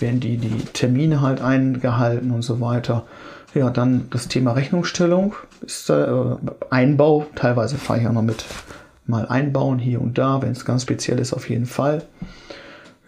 werden 0.00 0.20
die, 0.20 0.36
die 0.36 0.64
Termine 0.72 1.20
halt 1.20 1.40
eingehalten 1.40 2.32
und 2.32 2.42
so 2.42 2.60
weiter. 2.60 3.04
Ja, 3.54 3.70
dann 3.70 4.08
das 4.10 4.28
Thema 4.28 4.52
Rechnungsstellung 4.52 5.34
ist 5.62 5.88
äh, 5.90 6.06
Einbau. 6.70 7.26
Teilweise 7.34 7.76
fahre 7.76 8.00
ich 8.00 8.06
auch 8.06 8.12
noch 8.12 8.22
mit 8.22 8.44
mal 9.06 9.26
einbauen 9.26 9.78
hier 9.78 10.00
und 10.02 10.18
da, 10.18 10.42
wenn 10.42 10.52
es 10.52 10.64
ganz 10.64 10.82
speziell 10.82 11.18
ist, 11.18 11.32
auf 11.32 11.48
jeden 11.48 11.66
Fall. 11.66 12.02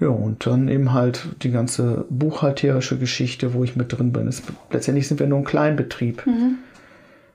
Ja, 0.01 0.09
und 0.09 0.47
dann 0.47 0.69
eben 0.69 0.95
halt 0.95 1.29
die 1.43 1.51
ganze 1.51 2.07
buchhalterische 2.09 2.97
Geschichte, 2.97 3.53
wo 3.53 3.64
ich 3.64 3.77
mit 3.77 3.93
drin 3.93 4.12
bin. 4.12 4.27
Es, 4.27 4.43
letztendlich 4.71 5.07
sind 5.07 5.21
wir 5.21 5.27
nur 5.27 5.38
ein 5.38 5.45
Kleinbetrieb. 5.45 6.27
Mhm. 6.27 6.57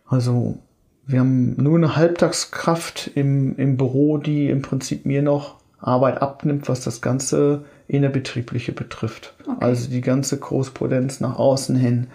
Also 0.07 0.57
wir 1.07 1.19
haben 1.19 1.61
nur 1.61 1.77
eine 1.77 1.95
Halbtagskraft 1.95 3.11
im, 3.13 3.55
im 3.57 3.77
Büro, 3.77 4.17
die 4.17 4.49
im 4.49 4.61
Prinzip 4.61 5.05
mir 5.05 5.21
noch 5.21 5.55
Arbeit 5.79 6.21
abnimmt, 6.21 6.67
was 6.67 6.81
das 6.81 7.01
ganze 7.01 7.63
Innerbetriebliche 7.87 8.71
betrifft. 8.71 9.33
Okay. 9.41 9.57
Also 9.59 9.89
die 9.89 10.01
ganze 10.01 10.37
Großpotenz 10.37 11.19
nach 11.19 11.37
außen 11.37 11.75
hin. 11.75 12.07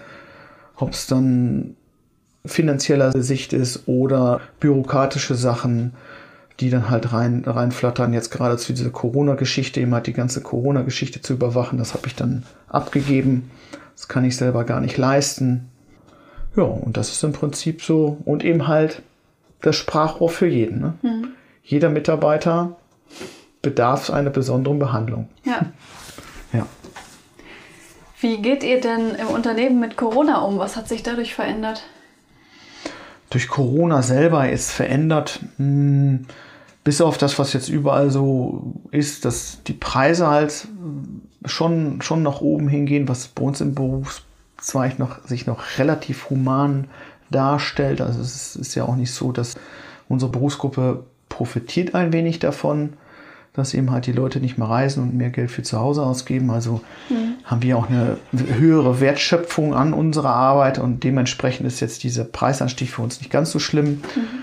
Ob 0.77 0.93
es 0.93 1.07
dann 1.07 1.77
finanzieller 2.45 3.13
Sicht 3.13 3.53
ist 3.53 3.87
oder 3.87 4.41
bürokratische 4.59 5.35
Sachen, 5.35 5.93
die 6.59 6.71
dann 6.71 6.91
halt 6.91 7.13
rein, 7.13 7.45
reinflattern. 7.47 8.13
Jetzt 8.13 8.31
gerade 8.31 8.57
zu 8.57 8.73
dieser 8.73 8.91
Corona-Geschichte, 8.91 9.81
eben 9.81 9.95
halt 9.95 10.07
die 10.07 10.13
ganze 10.13 10.41
Corona-Geschichte 10.41 11.21
zu 11.21 11.35
überwachen, 11.35 11.79
das 11.79 11.95
habe 11.95 12.07
ich 12.07 12.17
dann 12.17 12.45
abgegeben. 12.69 13.51
Das 13.95 14.09
kann 14.09 14.25
ich 14.25 14.37
selber 14.37 14.65
gar 14.65 14.81
nicht 14.81 14.97
leisten. 14.97 15.69
Ja, 16.57 16.65
und 16.65 16.97
das 16.97 17.11
ist 17.11 17.23
im 17.23 17.33
Prinzip 17.33 17.83
so. 17.83 18.19
Und 18.25 18.45
eben 18.45 18.67
halt 18.67 19.03
das 19.61 19.77
Sprachrohr 19.77 20.29
für 20.31 20.47
jeden. 20.47 20.81
Ne? 20.81 20.95
Mhm. 21.03 21.29
Jeder 21.63 21.91
Mitarbeiter 21.91 22.77
bedarf 23.63 24.11
einer 24.11 24.31
besonderen 24.31 24.79
Behandlung. 24.79 25.29
Ja. 25.45 25.67
Ja. 26.53 26.67
Wie 28.21 28.39
geht 28.39 28.65
ihr 28.65 28.81
denn 28.81 29.15
im 29.15 29.29
Unternehmen 29.29 29.79
mit 29.79 29.97
Corona 29.97 30.41
um? 30.41 30.59
Was 30.59 30.75
hat 30.77 30.89
sich 30.89 31.05
dadurch 31.05 31.33
verändert? 31.33 31.85
Durch 33.31 33.47
Corona 33.47 34.03
selber 34.03 34.51
ist 34.51 34.73
verändert, 34.73 35.39
mh, 35.59 36.23
bis 36.83 37.01
auf 37.01 37.19
das, 37.19 37.39
was 37.39 37.53
jetzt 37.53 37.69
überall 37.69 38.11
so 38.11 38.75
ist, 38.91 39.25
dass 39.25 39.63
die 39.63 39.75
Preise 39.75 40.27
halt 40.27 40.67
schon, 41.45 42.03
schon 42.03 42.25
nach 42.25 42.41
oben 42.41 42.69
hingehen, 42.69 43.09
was 43.09 43.29
bei 43.29 43.43
uns 43.45 43.61
im 43.61 43.75
Berufszweig 44.61 44.99
noch, 44.99 45.25
sich 45.27 45.47
noch 45.47 45.63
relativ 45.79 46.31
human 46.31 46.85
darstellt. 47.31 48.01
Also 48.01 48.21
es 48.21 48.57
ist 48.57 48.75
ja 48.75 48.85
auch 48.85 48.97
nicht 48.97 49.13
so, 49.13 49.33
dass 49.33 49.55
unsere 50.09 50.31
Berufsgruppe 50.31 51.05
profitiert 51.29 51.95
ein 51.95 52.13
wenig 52.13 52.41
davon, 52.41 52.95
dass 53.53 53.75
eben 53.75 53.91
halt 53.91 54.07
die 54.07 54.13
Leute 54.13 54.41
nicht 54.41 54.59
mehr 54.59 54.69
reisen 54.69 55.03
und 55.03 55.15
mehr 55.15 55.31
Geld 55.31 55.51
für 55.51 55.63
zu 55.63 55.79
Hause 55.79 56.03
ausgeben. 56.03 56.51
Also 56.51 56.83
mhm. 57.09 57.35
haben 57.45 57.63
wir 57.63 57.79
auch 57.79 57.89
eine 57.89 58.19
höhere 58.35 59.01
Wertschöpfung 59.01 59.75
an 59.75 59.93
unserer 59.93 60.35
Arbeit 60.35 60.79
und 60.79 61.05
dementsprechend 61.05 61.67
ist 61.67 61.81
jetzt 61.81 62.03
dieser 62.03 62.25
Preisanstieg 62.25 62.91
für 62.91 63.03
uns 63.03 63.19
nicht 63.21 63.31
ganz 63.31 63.51
so 63.51 63.59
schlimm. 63.59 64.03
Mhm. 64.15 64.43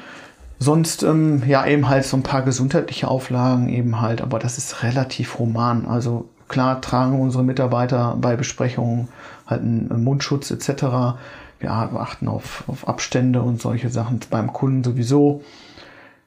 Sonst 0.60 1.04
ähm, 1.04 1.44
ja 1.46 1.68
eben 1.68 1.88
halt 1.88 2.04
so 2.06 2.18
ein 2.18 2.24
paar 2.24 2.42
gesundheitliche 2.42 3.08
Auflagen 3.08 3.70
eben 3.70 4.02
halt, 4.02 4.22
aber 4.22 4.40
das 4.40 4.58
ist 4.58 4.82
relativ 4.82 5.38
human. 5.38 5.86
Also 5.86 6.28
klar 6.48 6.82
tragen 6.82 7.20
unsere 7.20 7.44
Mitarbeiter 7.44 8.18
bei 8.20 8.36
Besprechungen 8.36 9.08
halt 9.46 9.62
einen 9.62 10.04
Mundschutz 10.04 10.52
etc. 10.52 11.18
Wir 11.60 11.72
achten 11.72 12.28
auf, 12.28 12.64
auf 12.68 12.88
Abstände 12.88 13.42
und 13.42 13.62
solche 13.62 13.90
Sachen 13.90 14.20
beim 14.30 14.54
Kunden 14.54 14.84
sowieso. 14.84 15.44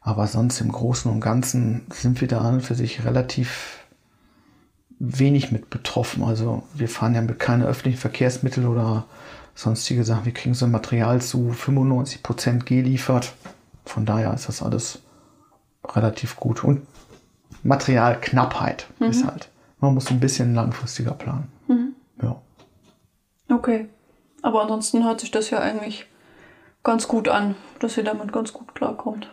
Aber 0.00 0.26
sonst 0.26 0.60
im 0.60 0.72
Großen 0.72 1.10
und 1.10 1.20
Ganzen 1.20 1.82
sind 1.90 2.20
wir 2.20 2.28
da 2.28 2.40
an 2.40 2.54
und 2.54 2.62
für 2.62 2.74
sich 2.74 3.04
relativ 3.04 3.80
wenig 4.98 5.52
mit 5.52 5.70
betroffen. 5.70 6.22
Also 6.24 6.62
wir 6.74 6.88
fahren 6.88 7.14
ja 7.14 7.20
mit 7.20 7.38
keine 7.38 7.66
öffentlichen 7.66 7.98
Verkehrsmittel 7.98 8.66
oder 8.66 9.04
sonstige 9.54 10.04
Sachen. 10.04 10.24
Wir 10.24 10.32
kriegen 10.32 10.54
so 10.54 10.64
ein 10.64 10.70
Material 10.70 11.20
zu 11.20 11.52
95 11.52 12.22
Prozent 12.22 12.66
geliefert. 12.66 13.32
Von 13.84 14.06
daher 14.06 14.32
ist 14.32 14.48
das 14.48 14.62
alles 14.62 15.00
relativ 15.84 16.36
gut. 16.36 16.64
Und 16.64 16.86
Materialknappheit 17.62 18.86
mhm. 18.98 19.06
ist 19.06 19.26
halt. 19.26 19.49
Man 19.80 19.94
muss 19.94 20.10
ein 20.10 20.20
bisschen 20.20 20.54
langfristiger 20.54 21.12
planen. 21.12 21.48
Mhm. 21.68 21.94
Ja. 22.22 22.40
Okay. 23.48 23.88
Aber 24.42 24.62
ansonsten 24.62 25.04
hört 25.04 25.20
sich 25.20 25.30
das 25.30 25.50
ja 25.50 25.58
eigentlich 25.58 26.06
ganz 26.82 27.08
gut 27.08 27.28
an, 27.28 27.54
dass 27.78 27.96
ihr 27.96 28.04
damit 28.04 28.32
ganz 28.32 28.52
gut 28.52 28.74
klarkommt. 28.74 29.30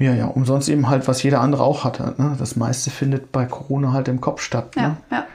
Ja, 0.00 0.14
ja, 0.14 0.26
umsonst 0.26 0.68
eben 0.68 0.88
halt, 0.88 1.06
was 1.06 1.22
jeder 1.22 1.40
andere 1.40 1.62
auch 1.62 1.84
hatte. 1.84 2.14
Ne? 2.18 2.34
Das 2.38 2.56
meiste 2.56 2.90
findet 2.90 3.30
bei 3.30 3.44
Corona 3.44 3.92
halt 3.92 4.08
im 4.08 4.20
Kopf 4.20 4.40
statt. 4.40 4.74
Ja, 4.76 4.88
ne? 4.88 4.96
ja. 5.10 5.26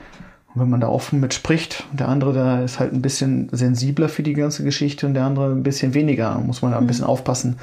Und 0.54 0.62
wenn 0.62 0.70
man 0.70 0.82
da 0.82 0.88
offen 0.88 1.20
mit 1.20 1.34
spricht, 1.34 1.86
der 1.94 2.10
andere, 2.10 2.34
da 2.34 2.62
ist 2.62 2.80
halt 2.80 2.92
ein 2.92 3.02
bisschen 3.02 3.50
sensibler 3.52 4.10
für 4.10 4.24
die 4.24 4.34
ganze 4.34 4.64
Geschichte 4.64 5.06
und 5.06 5.14
der 5.14 5.26
andere 5.26 5.52
ein 5.52 5.64
bisschen 5.64 5.94
weniger. 5.94 6.32
Da 6.32 6.40
muss 6.40 6.62
man 6.62 6.72
da 6.72 6.78
ein 6.78 6.84
mhm. 6.84 6.88
bisschen 6.88 7.06
aufpassen, 7.06 7.58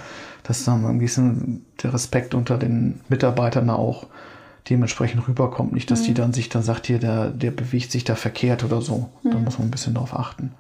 dass 0.44 0.64
da 0.64 0.74
ein 0.74 0.98
bisschen 0.98 1.64
der 1.82 1.92
Respekt 1.92 2.34
unter 2.34 2.56
den 2.56 3.00
Mitarbeitern 3.08 3.66
da 3.66 3.74
auch 3.74 4.06
dementsprechend 4.70 5.26
rüberkommt. 5.28 5.72
Nicht, 5.72 5.90
dass 5.90 6.02
mhm. 6.02 6.04
die 6.04 6.14
dann 6.14 6.32
sich 6.32 6.48
dann 6.48 6.62
sagt, 6.62 6.86
hier, 6.86 6.98
der, 6.98 7.30
der 7.30 7.50
bewegt 7.50 7.92
sich 7.92 8.04
da 8.04 8.14
verkehrt 8.14 8.64
oder 8.64 8.80
so. 8.80 9.10
Mhm. 9.22 9.30
Da 9.30 9.38
muss 9.38 9.58
man 9.58 9.68
ein 9.68 9.70
bisschen 9.70 9.94
drauf 9.94 10.14
achten. 10.14 10.52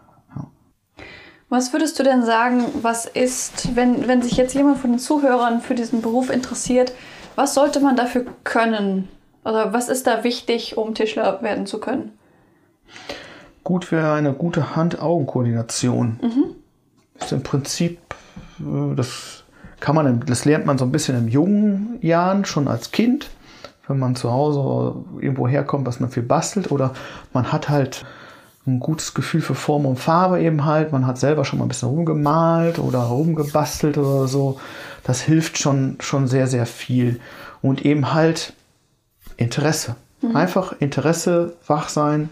Was 1.54 1.72
würdest 1.72 1.96
du 1.98 2.02
denn 2.02 2.24
sagen, 2.24 2.64
was 2.82 3.06
ist, 3.06 3.76
wenn, 3.76 4.08
wenn 4.08 4.22
sich 4.22 4.36
jetzt 4.36 4.54
jemand 4.54 4.78
von 4.78 4.90
den 4.90 4.98
Zuhörern 4.98 5.60
für 5.60 5.76
diesen 5.76 6.02
Beruf 6.02 6.28
interessiert, 6.30 6.92
was 7.36 7.54
sollte 7.54 7.78
man 7.78 7.94
dafür 7.94 8.24
können? 8.42 9.08
Oder 9.44 9.72
was 9.72 9.88
ist 9.88 10.06
da 10.06 10.24
wichtig, 10.24 10.76
um 10.76 10.94
Tischler 10.94 11.42
werden 11.42 11.66
zu 11.66 11.78
können? 11.78 12.10
Gut 13.62 13.92
wäre 13.92 14.14
eine 14.14 14.32
gute 14.32 14.74
Hand-Augen-Koordination. 14.74 16.18
Mhm. 16.20 16.44
Ist 17.20 17.32
im 17.32 17.42
Prinzip, 17.42 18.00
äh, 18.58 18.96
das 18.96 19.44
kann 19.80 19.94
man, 19.94 20.24
das 20.26 20.44
lernt 20.44 20.66
man 20.66 20.76
so 20.76 20.84
ein 20.84 20.92
bisschen 20.92 21.16
in 21.16 21.28
jungen 21.28 21.98
Jahren, 22.00 22.44
schon 22.44 22.66
als 22.66 22.90
Kind, 22.90 23.30
wenn 23.88 23.98
man 23.98 24.16
zu 24.16 24.30
Hause 24.30 24.96
irgendwo 25.20 25.46
herkommt, 25.46 25.86
was 25.86 26.00
man 26.00 26.10
viel 26.10 26.22
bastelt 26.22 26.70
oder 26.70 26.94
man 27.32 27.52
hat 27.52 27.68
halt 27.68 28.04
ein 28.66 28.80
gutes 28.80 29.12
Gefühl 29.12 29.42
für 29.42 29.54
Form 29.54 29.84
und 29.84 29.98
Farbe 29.98 30.40
eben 30.40 30.64
halt. 30.64 30.90
Man 30.90 31.06
hat 31.06 31.18
selber 31.18 31.44
schon 31.44 31.58
mal 31.58 31.66
ein 31.66 31.68
bisschen 31.68 31.90
rumgemalt 31.90 32.78
oder 32.78 33.00
rumgebastelt 33.00 33.98
oder 33.98 34.26
so. 34.26 34.58
Das 35.02 35.20
hilft 35.20 35.58
schon, 35.58 35.96
schon 36.00 36.26
sehr, 36.26 36.46
sehr 36.46 36.64
viel. 36.64 37.20
Und 37.60 37.84
eben 37.84 38.14
halt 38.14 38.54
Interesse. 39.36 39.96
Mhm. 40.22 40.36
Einfach 40.36 40.74
Interesse, 40.80 41.54
wach 41.66 41.90
sein. 41.90 42.30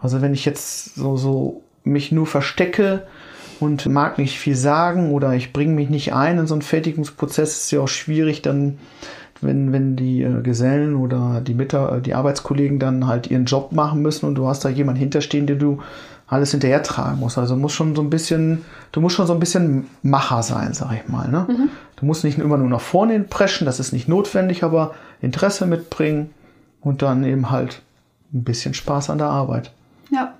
Also 0.00 0.20
wenn 0.20 0.34
ich 0.34 0.44
jetzt 0.44 0.94
so, 0.94 1.16
so 1.16 1.62
mich 1.84 2.12
nur 2.12 2.26
verstecke 2.26 3.06
und 3.58 3.86
mag 3.86 4.18
nicht 4.18 4.38
viel 4.38 4.56
sagen 4.56 5.10
oder 5.12 5.32
ich 5.32 5.52
bringe 5.54 5.72
mich 5.72 5.88
nicht 5.88 6.12
ein 6.12 6.38
in 6.38 6.46
so 6.46 6.54
einen 6.54 6.62
Fertigungsprozess, 6.62 7.62
ist 7.62 7.70
ja 7.70 7.80
auch 7.80 7.88
schwierig, 7.88 8.42
dann 8.42 8.78
wenn, 9.42 9.72
wenn 9.72 9.96
die 9.96 10.22
äh, 10.22 10.42
Gesellen 10.42 10.96
oder 10.96 11.40
die, 11.40 11.54
Mitar 11.54 12.00
die 12.00 12.14
Arbeitskollegen 12.14 12.78
dann 12.78 13.06
halt 13.06 13.30
ihren 13.30 13.44
Job 13.44 13.72
machen 13.72 14.00
müssen 14.00 14.26
und 14.26 14.36
du 14.36 14.46
hast 14.46 14.64
da 14.64 14.68
jemanden 14.68 15.00
hinterstehen, 15.00 15.46
den 15.46 15.58
du 15.58 15.80
alles 16.26 16.52
hinterher 16.52 16.82
tragen 16.82 17.20
musst. 17.20 17.36
Also 17.36 17.56
muss 17.56 17.72
schon 17.72 17.94
so 17.94 18.02
ein 18.02 18.08
bisschen, 18.08 18.64
du 18.92 19.00
musst 19.00 19.16
schon 19.16 19.26
so 19.26 19.34
ein 19.34 19.40
bisschen 19.40 19.88
Macher 20.02 20.42
sein, 20.42 20.72
sag 20.72 20.92
ich 20.92 21.08
mal. 21.08 21.28
Ne? 21.28 21.46
Mhm. 21.48 21.68
Du 21.96 22.06
musst 22.06 22.24
nicht 22.24 22.38
immer 22.38 22.56
nur 22.56 22.68
nach 22.68 22.80
vorne 22.80 23.20
preschen, 23.20 23.66
das 23.66 23.80
ist 23.80 23.92
nicht 23.92 24.08
notwendig, 24.08 24.64
aber 24.64 24.94
Interesse 25.20 25.66
mitbringen 25.66 26.30
und 26.80 27.02
dann 27.02 27.24
eben 27.24 27.50
halt 27.50 27.82
ein 28.32 28.44
bisschen 28.44 28.72
Spaß 28.72 29.10
an 29.10 29.18
der 29.18 29.26
Arbeit. 29.26 29.72
Ja. 30.10 30.34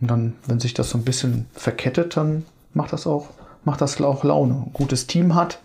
Und 0.00 0.10
dann, 0.10 0.34
wenn 0.46 0.60
sich 0.60 0.74
das 0.74 0.90
so 0.90 0.98
ein 0.98 1.04
bisschen 1.04 1.46
verkettet, 1.54 2.16
dann 2.16 2.44
macht 2.74 2.92
das 2.92 3.06
auch, 3.06 3.28
macht 3.64 3.80
das 3.80 4.00
auch 4.02 4.24
Laune. 4.24 4.54
Ein 4.66 4.72
gutes 4.72 5.06
Team 5.06 5.34
hat. 5.34 5.58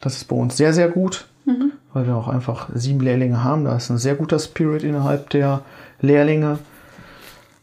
Das 0.00 0.16
ist 0.16 0.24
bei 0.24 0.34
uns 0.34 0.56
sehr, 0.56 0.72
sehr 0.72 0.88
gut 0.88 1.27
mhm. 1.48 1.72
weil 1.92 2.06
wir 2.06 2.16
auch 2.16 2.28
einfach 2.28 2.68
sieben 2.74 3.00
Lehrlinge 3.00 3.42
haben. 3.42 3.64
Da 3.64 3.76
ist 3.76 3.90
ein 3.90 3.98
sehr 3.98 4.14
guter 4.14 4.38
Spirit 4.38 4.82
innerhalb 4.82 5.30
der 5.30 5.62
Lehrlinge 6.00 6.58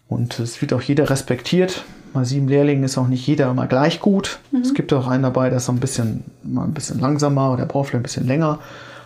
und 0.07 0.39
es 0.39 0.61
wird 0.61 0.73
auch 0.73 0.81
jeder 0.81 1.09
respektiert. 1.09 1.85
Bei 2.13 2.23
sieben 2.23 2.47
Lehrlingen 2.47 2.83
ist 2.83 2.97
auch 2.97 3.07
nicht 3.07 3.27
jeder 3.27 3.51
immer 3.51 3.67
gleich 3.67 3.99
gut. 3.99 4.39
Mhm. 4.51 4.61
Es 4.61 4.73
gibt 4.73 4.93
auch 4.93 5.07
einen 5.07 5.23
dabei, 5.23 5.49
der 5.49 5.57
ist 5.57 5.65
so 5.65 5.71
ein 5.71 5.79
bisschen, 5.79 6.23
mal 6.43 6.63
ein 6.63 6.73
bisschen 6.73 6.99
langsamer 6.99 7.51
oder 7.51 7.65
braucht 7.65 7.89
vielleicht 7.89 8.01
ein 8.01 8.03
bisschen 8.03 8.27
länger. 8.27 8.59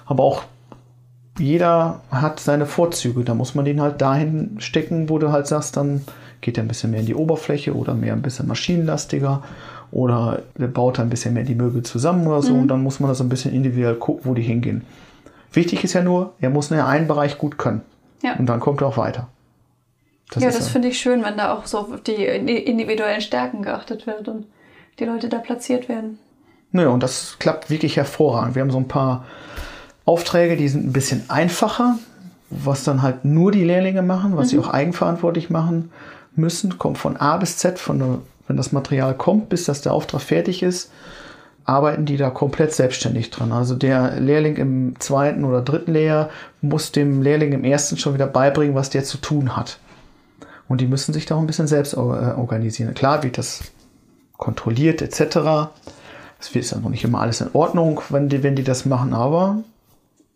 Aber 0.06 0.24
auch 0.24 0.44
jeder 1.39 2.02
hat 2.12 2.39
seine 2.39 2.65
Vorzüge. 2.65 3.24
Da 3.24 3.34
muss 3.34 3.56
man 3.56 3.65
den 3.65 3.82
halt 3.82 4.02
dahin 4.02 4.58
stecken, 4.60 5.10
wo 5.10 5.18
du 5.18 5.32
halt 5.32 5.48
sagst, 5.48 5.78
dann 5.78 6.02
geht 6.42 6.58
er 6.58 6.63
ein 6.63 6.68
bisschen 6.68 6.92
mehr 6.92 7.00
in 7.00 7.06
die 7.06 7.15
Oberfläche 7.15 7.76
oder 7.76 7.94
mehr 7.94 8.13
ein 8.13 8.22
bisschen 8.22 8.48
maschinenlastiger 8.48 9.44
oder 9.91 10.43
der 10.58 10.67
baut 10.67 10.99
ein 10.99 11.10
bisschen 11.10 11.34
mehr 11.34 11.43
die 11.43 11.56
Möbel 11.56 11.84
zusammen 11.84 12.28
oder 12.28 12.41
so 12.41 12.54
mhm. 12.54 12.62
und 12.62 12.67
dann 12.67 12.84
muss 12.84 12.99
man 12.99 13.10
das 13.10 13.21
ein 13.21 13.30
bisschen 13.30 13.54
individuell 13.54 13.95
gucken, 13.95 14.21
wo 14.25 14.34
die 14.34 14.41
hingehen. 14.41 14.84
Wichtig 15.52 15.84
ist 15.84 15.93
ja 15.93 16.04
nur, 16.04 16.34
er 16.39 16.49
muss 16.49 16.69
nur 16.69 16.86
einen 16.86 17.08
Bereich 17.08 17.38
gut 17.38 17.58
können. 17.58 17.82
Ja. 18.21 18.36
Und 18.36 18.45
dann 18.45 18.60
kommt 18.60 18.82
er 18.82 18.88
auch 18.88 18.97
weiter. 18.97 19.30
Das 20.32 20.43
ja, 20.43 20.49
das 20.49 20.67
ja. 20.67 20.71
finde 20.73 20.89
ich 20.89 20.99
schön, 20.99 21.23
wenn 21.23 21.38
da 21.38 21.54
auch 21.54 21.65
so 21.65 21.95
die 22.06 22.23
individuellen 22.23 23.21
Stärken 23.21 23.63
geachtet 23.63 24.06
wird 24.06 24.28
und 24.28 24.45
die 24.99 25.06
Leute 25.06 25.28
da 25.28 25.39
platziert 25.39 25.89
werden. 25.89 26.19
Naja, 26.71 26.89
und 26.89 27.02
das 27.02 27.38
klappt 27.39 27.69
wirklich 27.71 27.97
hervorragend. 27.97 28.54
Wir 28.54 28.62
haben 28.62 28.69
so 28.69 28.78
ein 28.78 28.88
paar 28.88 29.25
Aufträge, 30.06 30.56
die 30.56 30.67
sind 30.67 30.86
ein 30.86 30.93
bisschen 30.93 31.28
einfacher, 31.30 31.97
was 32.52 32.84
dann 32.84 33.02
halt 33.02 33.25
nur 33.25 33.52
die 33.52 33.63
Lehrlinge 33.63 34.04
machen, 34.04 34.38
was 34.38 34.47
mhm. 34.47 34.49
sie 34.49 34.60
auch 34.60 34.69
eigenverantwortlich 34.69 35.49
machen 35.49 35.91
müssen. 36.36 36.78
Kommt 36.78 36.99
von 36.99 37.17
A 37.17 37.38
bis 37.38 37.58
Z, 37.58 37.80
von 37.80 37.99
der 37.99 38.19
wenn 38.50 38.58
das 38.58 38.72
Material 38.72 39.14
kommt, 39.14 39.48
bis 39.48 39.66
das 39.66 39.82
der 39.82 39.94
Auftrag 39.94 40.22
fertig 40.22 40.64
ist, 40.64 40.92
arbeiten 41.66 42.06
die 42.06 42.18
da 42.18 42.32
komplett 42.32 42.74
selbstständig 42.74 43.30
dran. 43.30 43.52
Also 43.52 43.76
der 43.76 44.20
Lehrling 44.20 44.56
im 44.58 45.00
zweiten 45.00 45.46
oder 45.46 45.62
dritten 45.62 45.94
Lehrjahr 45.94 46.32
muss 46.62 46.92
dem 46.92 47.22
Lehrling 47.22 47.54
im 47.54 47.64
ersten 47.64 47.98
schon 47.98 48.16
wieder 48.16 48.26
beibringen, 48.26 48.74
was 48.74 48.90
der 48.90 49.04
zu 49.04 49.20
tun 49.20 49.56
hat. 49.56 49.78
Und 50.68 50.82
die 50.82 50.88
müssen 50.88 51.14
sich 51.14 51.28
da 51.28 51.36
auch 51.36 51.40
ein 51.40 51.48
bisschen 51.48 51.68
selbst 51.68 51.94
äh, 51.94 51.98
organisieren. 51.98 52.96
Klar 52.96 53.22
wird 53.22 53.38
das 53.38 53.62
kontrolliert 54.38 55.04
etc. 55.04 55.70
Es 56.40 56.50
ist 56.50 56.72
ja 56.72 56.80
noch 56.80 56.90
nicht 56.90 57.04
immer 57.04 57.22
alles 57.22 57.42
in 57.42 57.50
Ordnung, 57.54 58.02
wenn 58.10 58.30
die, 58.30 58.42
wenn 58.42 58.56
die 58.56 58.64
das 58.64 58.86
machen, 58.88 59.14
aber 59.14 59.60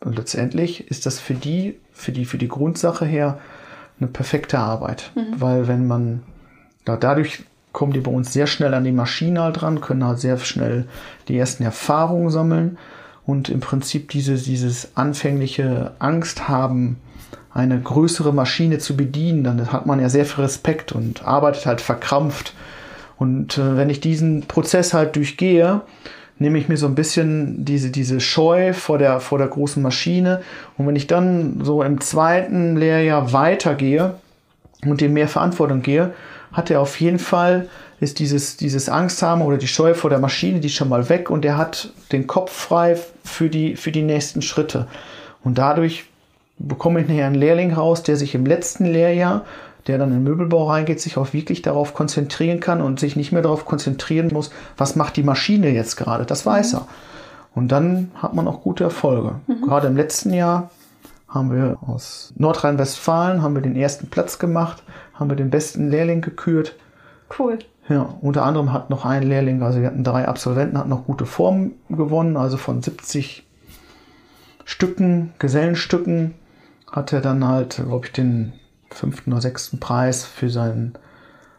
letztendlich 0.04 0.88
ist 0.92 1.08
das 1.08 1.20
für 1.20 1.34
die, 1.34 1.80
für 1.94 2.12
die, 2.12 2.26
für 2.26 2.38
die 2.38 2.48
Grundsache 2.48 3.06
her 3.06 3.40
eine 4.00 4.08
perfekte 4.08 4.60
Arbeit. 4.60 5.12
Mhm. 5.16 5.42
Weil 5.42 5.68
wenn 5.68 5.88
man 5.88 6.22
da 6.86 6.96
dadurch 6.96 7.44
kommen 7.74 7.92
die 7.92 8.00
bei 8.00 8.12
uns 8.12 8.32
sehr 8.32 8.48
schnell 8.48 8.74
an 8.74 8.86
die 8.86 8.92
Maschine 8.92 9.42
halt 9.42 9.62
dran, 9.62 9.82
können 9.82 10.06
halt 10.06 10.20
sehr 10.20 10.38
schnell 10.38 10.86
die 11.28 11.38
ersten 11.38 11.64
Erfahrungen 11.64 12.30
sammeln 12.30 12.78
und 13.26 13.50
im 13.50 13.60
Prinzip 13.60 14.10
diese, 14.10 14.36
dieses 14.36 14.96
anfängliche 14.96 15.92
Angst 16.00 16.48
haben, 16.48 16.98
eine 17.54 17.80
größere 17.80 18.34
Maschine 18.34 18.80
zu 18.80 18.96
bedienen, 18.96 19.44
dann 19.44 19.72
hat 19.72 19.86
man 19.86 20.00
ja 20.00 20.10
sehr 20.10 20.26
viel 20.26 20.44
Respekt 20.44 20.92
und 20.92 21.26
arbeitet 21.26 21.66
halt 21.66 21.82
verkrampft. 21.82 22.54
Und 23.18 23.58
äh, 23.58 23.78
wenn 23.78 23.90
ich 23.90 24.00
diesen 24.00 24.42
Prozess 24.44 24.94
halt 24.94 25.16
durchgehe, 25.16 25.82
nehme 26.40 26.58
ich 26.58 26.68
mir 26.68 26.78
so 26.78 26.88
ein 26.88 26.96
bisschen 26.96 27.64
diese, 27.64 27.92
diese 27.92 28.20
Scheu 28.20 28.74
vor 28.74 28.98
der, 28.98 29.20
vor 29.20 29.38
der 29.38 29.48
großen 29.48 29.84
Maschine. 29.84 30.42
Und 30.78 30.88
wenn 30.88 30.96
ich 30.96 31.06
dann 31.06 31.62
so 31.64 31.84
im 31.84 32.02
zweiten 32.02 32.76
Lehrjahr 32.76 33.34
weitergehe 33.34 34.16
und 34.84 35.00
dem 35.00 35.14
mehr 35.14 35.28
Verantwortung 35.28 35.84
gehe, 35.84 36.12
hat 36.54 36.72
er 36.72 36.80
auf 36.80 37.00
jeden 37.02 37.20
Fall, 37.20 37.68
ist 38.00 38.20
dieses, 38.20 38.58
dieses 38.58 38.88
Angst 38.90 39.22
haben 39.22 39.42
oder 39.42 39.58
die 39.58 39.68
Scheu 39.68 39.94
vor 39.94 40.10
der 40.10 40.20
Maschine, 40.20 40.60
die 40.60 40.68
ist 40.68 40.76
schon 40.76 40.90
mal 40.90 41.10
weg 41.10 41.30
und 41.30 41.44
er 41.44 41.58
hat 41.58 41.92
den 42.12 42.28
Kopf 42.28 42.52
frei 42.52 42.98
für 43.24 43.50
die, 43.50 43.76
für 43.76 43.92
die 43.92 44.04
nächsten 44.04 44.42
Schritte. 44.42 44.88
Und 45.44 45.58
dadurch 45.58 46.06
bekomme 46.58 47.02
ich 47.02 47.08
nachher 47.08 47.28
einen 47.28 47.36
Lehrling 47.36 47.74
raus, 47.74 48.04
der 48.04 48.16
sich 48.16 48.36
im 48.36 48.46
letzten 48.46 48.86
Lehrjahr 48.86 49.44
der 49.88 49.98
dann 49.98 50.10
in 50.10 50.16
den 50.16 50.24
Möbelbau 50.24 50.70
reingeht, 50.70 51.02
sich 51.02 51.18
auch 51.18 51.34
wirklich 51.34 51.62
darauf 51.62 51.94
konzentrieren 51.94 52.60
kann 52.60 52.82
und 52.82 53.00
sich 53.00 53.16
nicht 53.16 53.32
mehr 53.32 53.42
darauf 53.42 53.66
konzentrieren 53.66 54.30
muss, 54.32 54.52
was 54.78 54.96
macht 54.96 55.18
die 55.18 55.24
Maschine 55.24 55.70
jetzt 55.70 55.98
gerade. 55.98 56.26
Das 56.26 56.46
weiß 56.46 56.74
mhm. 56.74 56.80
er. 56.80 56.88
Und 57.56 57.72
dann 57.72 58.12
hat 58.16 58.34
man 58.34 58.48
auch 58.48 58.62
gute 58.62 58.84
Erfolge. 58.84 59.36
Mhm. 59.48 59.62
Gerade 59.62 59.88
im 59.88 59.98
letzten 59.98 60.34
Jahr 60.34 60.72
haben 61.28 61.52
wir 61.52 61.78
aus 61.86 62.34
Nordrhein-Westfalen 62.38 63.42
haben 63.42 63.56
wir 63.56 63.62
den 63.62 63.76
ersten 63.76 64.08
Platz 64.08 64.40
gemacht, 64.40 64.84
haben 65.14 65.30
wir 65.30 65.36
den 65.36 65.50
besten 65.50 65.90
Lehrling 65.90 66.22
gekürt. 66.22 66.76
Cool. 67.38 67.60
Ja, 67.90 68.16
unter 68.22 68.44
anderem 68.44 68.72
hat 68.72 68.90
noch 68.90 69.06
ein 69.06 69.24
Lehrling, 69.24 69.62
also 69.62 69.80
wir 69.82 69.88
hatten 69.88 70.04
drei 70.04 70.28
Absolventen, 70.28 70.78
hat 70.78 70.88
noch 70.88 71.06
gute 71.06 71.26
Formen 71.26 71.74
gewonnen, 71.90 72.38
also 72.38 72.58
von 72.58 72.82
70 72.82 73.46
Stücken, 74.64 75.34
Gesellenstücken, 75.40 76.34
hat 76.90 77.12
er 77.12 77.20
dann 77.20 77.46
halt, 77.46 77.82
glaube 77.86 78.06
ich, 78.06 78.14
den 78.14 78.54
fünften 78.90 79.34
oder 79.34 79.42
sechsten 79.42 79.80
Preis 79.80 80.24
für 80.24 80.50
sein 80.50 80.94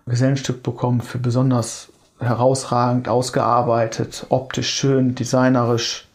Gesellenstück 0.06 0.62
bekommen, 0.62 1.02
für 1.02 1.18
besonders 1.18 1.92
herausragend 2.18 3.08
ausgearbeitet, 3.08 4.26
optisch 4.30 4.70
schön, 4.70 5.14
designerisch, 5.14 6.08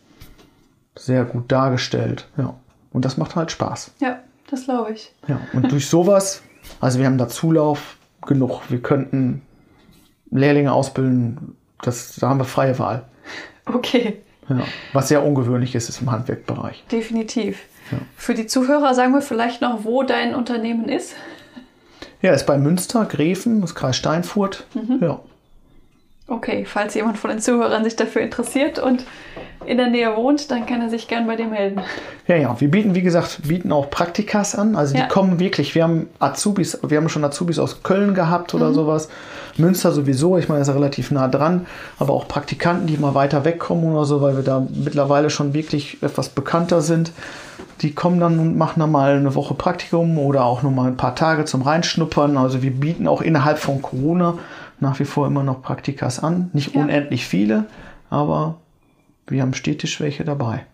sehr 0.95 1.25
gut 1.25 1.51
dargestellt. 1.51 2.27
Ja. 2.37 2.55
Und 2.91 3.05
das 3.05 3.17
macht 3.17 3.35
halt 3.35 3.51
Spaß. 3.51 3.91
Ja, 3.99 4.19
das 4.49 4.65
glaube 4.65 4.93
ich. 4.93 5.13
Ja, 5.27 5.39
und 5.53 5.71
durch 5.71 5.87
sowas, 5.87 6.41
also 6.79 6.99
wir 6.99 7.05
haben 7.05 7.17
da 7.17 7.27
Zulauf 7.27 7.97
genug. 8.25 8.61
Wir 8.69 8.81
könnten 8.81 9.41
Lehrlinge 10.31 10.71
ausbilden, 10.71 11.55
das, 11.81 12.15
da 12.15 12.29
haben 12.29 12.39
wir 12.39 12.45
freie 12.45 12.77
Wahl. 12.79 13.03
Okay. 13.65 14.21
Ja, 14.49 14.63
was 14.93 15.09
sehr 15.09 15.23
ungewöhnlich 15.23 15.75
ist, 15.75 15.89
ist 15.89 16.01
im 16.01 16.11
Handwerkbereich. 16.11 16.83
Definitiv. 16.91 17.59
Für 18.15 18.33
die 18.33 18.47
Zuhörer 18.47 18.93
sagen 18.93 19.13
wir 19.13 19.21
vielleicht 19.21 19.61
noch, 19.61 19.83
wo 19.83 20.03
dein 20.03 20.35
Unternehmen 20.35 20.89
ist. 20.89 21.15
Ja, 22.21 22.33
ist 22.33 22.45
bei 22.45 22.57
Münster, 22.57 23.05
Gräfen, 23.05 23.61
das 23.61 23.75
Kreis 23.75 23.95
Steinfurt. 23.95 24.65
Mhm. 24.73 24.99
Ja. 25.01 25.19
Okay, 26.29 26.63
falls 26.63 26.93
jemand 26.93 27.17
von 27.17 27.31
den 27.31 27.39
Zuhörern 27.39 27.83
sich 27.83 27.95
dafür 27.95 28.21
interessiert 28.21 28.77
und 28.77 29.03
in 29.65 29.77
der 29.77 29.87
Nähe 29.87 30.15
wohnt, 30.15 30.51
dann 30.51 30.65
kann 30.65 30.81
er 30.81 30.89
sich 30.89 31.07
gern 31.07 31.27
bei 31.27 31.35
dir 31.35 31.47
melden. 31.47 31.81
Ja, 32.27 32.35
ja, 32.35 32.61
wir 32.61 32.71
bieten, 32.71 32.95
wie 32.95 33.01
gesagt, 33.01 33.47
bieten 33.47 33.71
auch 33.71 33.89
Praktikas 33.89 34.55
an. 34.55 34.75
Also 34.75 34.93
die 34.93 34.99
ja. 34.99 35.07
kommen 35.07 35.39
wirklich, 35.39 35.75
wir 35.75 35.83
haben 35.83 36.07
Azubis, 36.19 36.79
wir 36.87 36.97
haben 36.97 37.09
schon 37.09 37.25
Azubis 37.25 37.59
aus 37.59 37.83
Köln 37.83 38.13
gehabt 38.13 38.53
oder 38.53 38.69
mhm. 38.69 38.73
sowas. 38.73 39.09
Münster 39.57 39.91
sowieso, 39.91 40.37
ich 40.37 40.47
meine, 40.47 40.61
ist 40.61 40.69
relativ 40.69 41.11
nah 41.11 41.27
dran, 41.27 41.65
aber 41.97 42.13
auch 42.13 42.27
Praktikanten, 42.27 42.87
die 42.87 42.97
mal 42.97 43.15
weiter 43.15 43.43
wegkommen 43.43 43.91
oder 43.91 44.05
so, 44.05 44.21
weil 44.21 44.35
wir 44.35 44.43
da 44.43 44.65
mittlerweile 44.71 45.29
schon 45.29 45.53
wirklich 45.53 46.01
etwas 46.01 46.29
bekannter 46.29 46.81
sind. 46.81 47.11
Die 47.81 47.93
kommen 47.93 48.19
dann 48.19 48.39
und 48.39 48.57
machen 48.57 48.79
dann 48.79 48.91
mal 48.91 49.17
eine 49.17 49.35
Woche 49.35 49.53
Praktikum 49.55 50.17
oder 50.17 50.45
auch 50.45 50.63
nur 50.63 50.71
mal 50.71 50.87
ein 50.87 50.97
paar 50.97 51.15
Tage 51.15 51.45
zum 51.45 51.63
Reinschnuppern. 51.63 52.37
Also 52.37 52.61
wir 52.61 52.71
bieten 52.71 53.07
auch 53.07 53.21
innerhalb 53.21 53.57
von 53.57 53.81
Corona 53.81 54.37
nach 54.79 54.99
wie 54.99 55.05
vor 55.05 55.27
immer 55.27 55.43
noch 55.43 55.61
Praktikas 55.61 56.21
an. 56.21 56.49
Nicht 56.53 56.75
ja. 56.75 56.81
unendlich 56.81 57.25
viele, 57.27 57.65
aber 58.09 58.59
wir 59.27 59.41
haben 59.41 59.53
stetig 59.53 59.99
welche 59.99 60.23
dabei. 60.23 60.65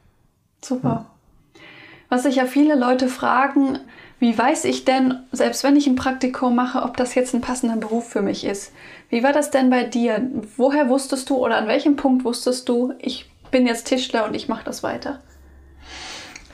Super. 0.64 0.90
Ja. 0.90 1.62
Was 2.10 2.24
sich 2.24 2.36
ja 2.36 2.46
viele 2.46 2.76
Leute 2.76 3.08
fragen, 3.08 3.80
wie 4.20 4.38
weiß 4.38 4.66
ich 4.66 4.86
denn, 4.86 5.20
selbst 5.32 5.64
wenn 5.64 5.76
ich 5.76 5.88
ein 5.88 5.96
Praktikum 5.96 6.56
mache, 6.56 6.84
ob 6.84 6.96
das 6.98 7.16
jetzt 7.16 7.34
ein 7.34 7.42
passender 7.42 7.76
Beruf 7.76 8.08
für 8.08 8.22
mich 8.22 8.46
ist? 8.46 8.72
Wie 9.10 9.24
war 9.24 9.34
das 9.34 9.52
denn 9.52 9.70
bei 9.70 9.84
dir? 9.84 10.30
Woher 10.56 10.90
wusstest 10.90 11.30
du 11.30 11.36
oder 11.38 11.58
an 11.58 11.68
welchem 11.68 11.96
Punkt 11.96 12.24
wusstest 12.24 12.70
du, 12.70 12.94
ich 13.00 13.30
bin 13.52 13.68
jetzt 13.68 13.88
Tischler 13.88 14.26
und 14.26 14.34
ich 14.34 14.48
mache 14.48 14.64
das 14.64 14.84
weiter? 14.84 15.20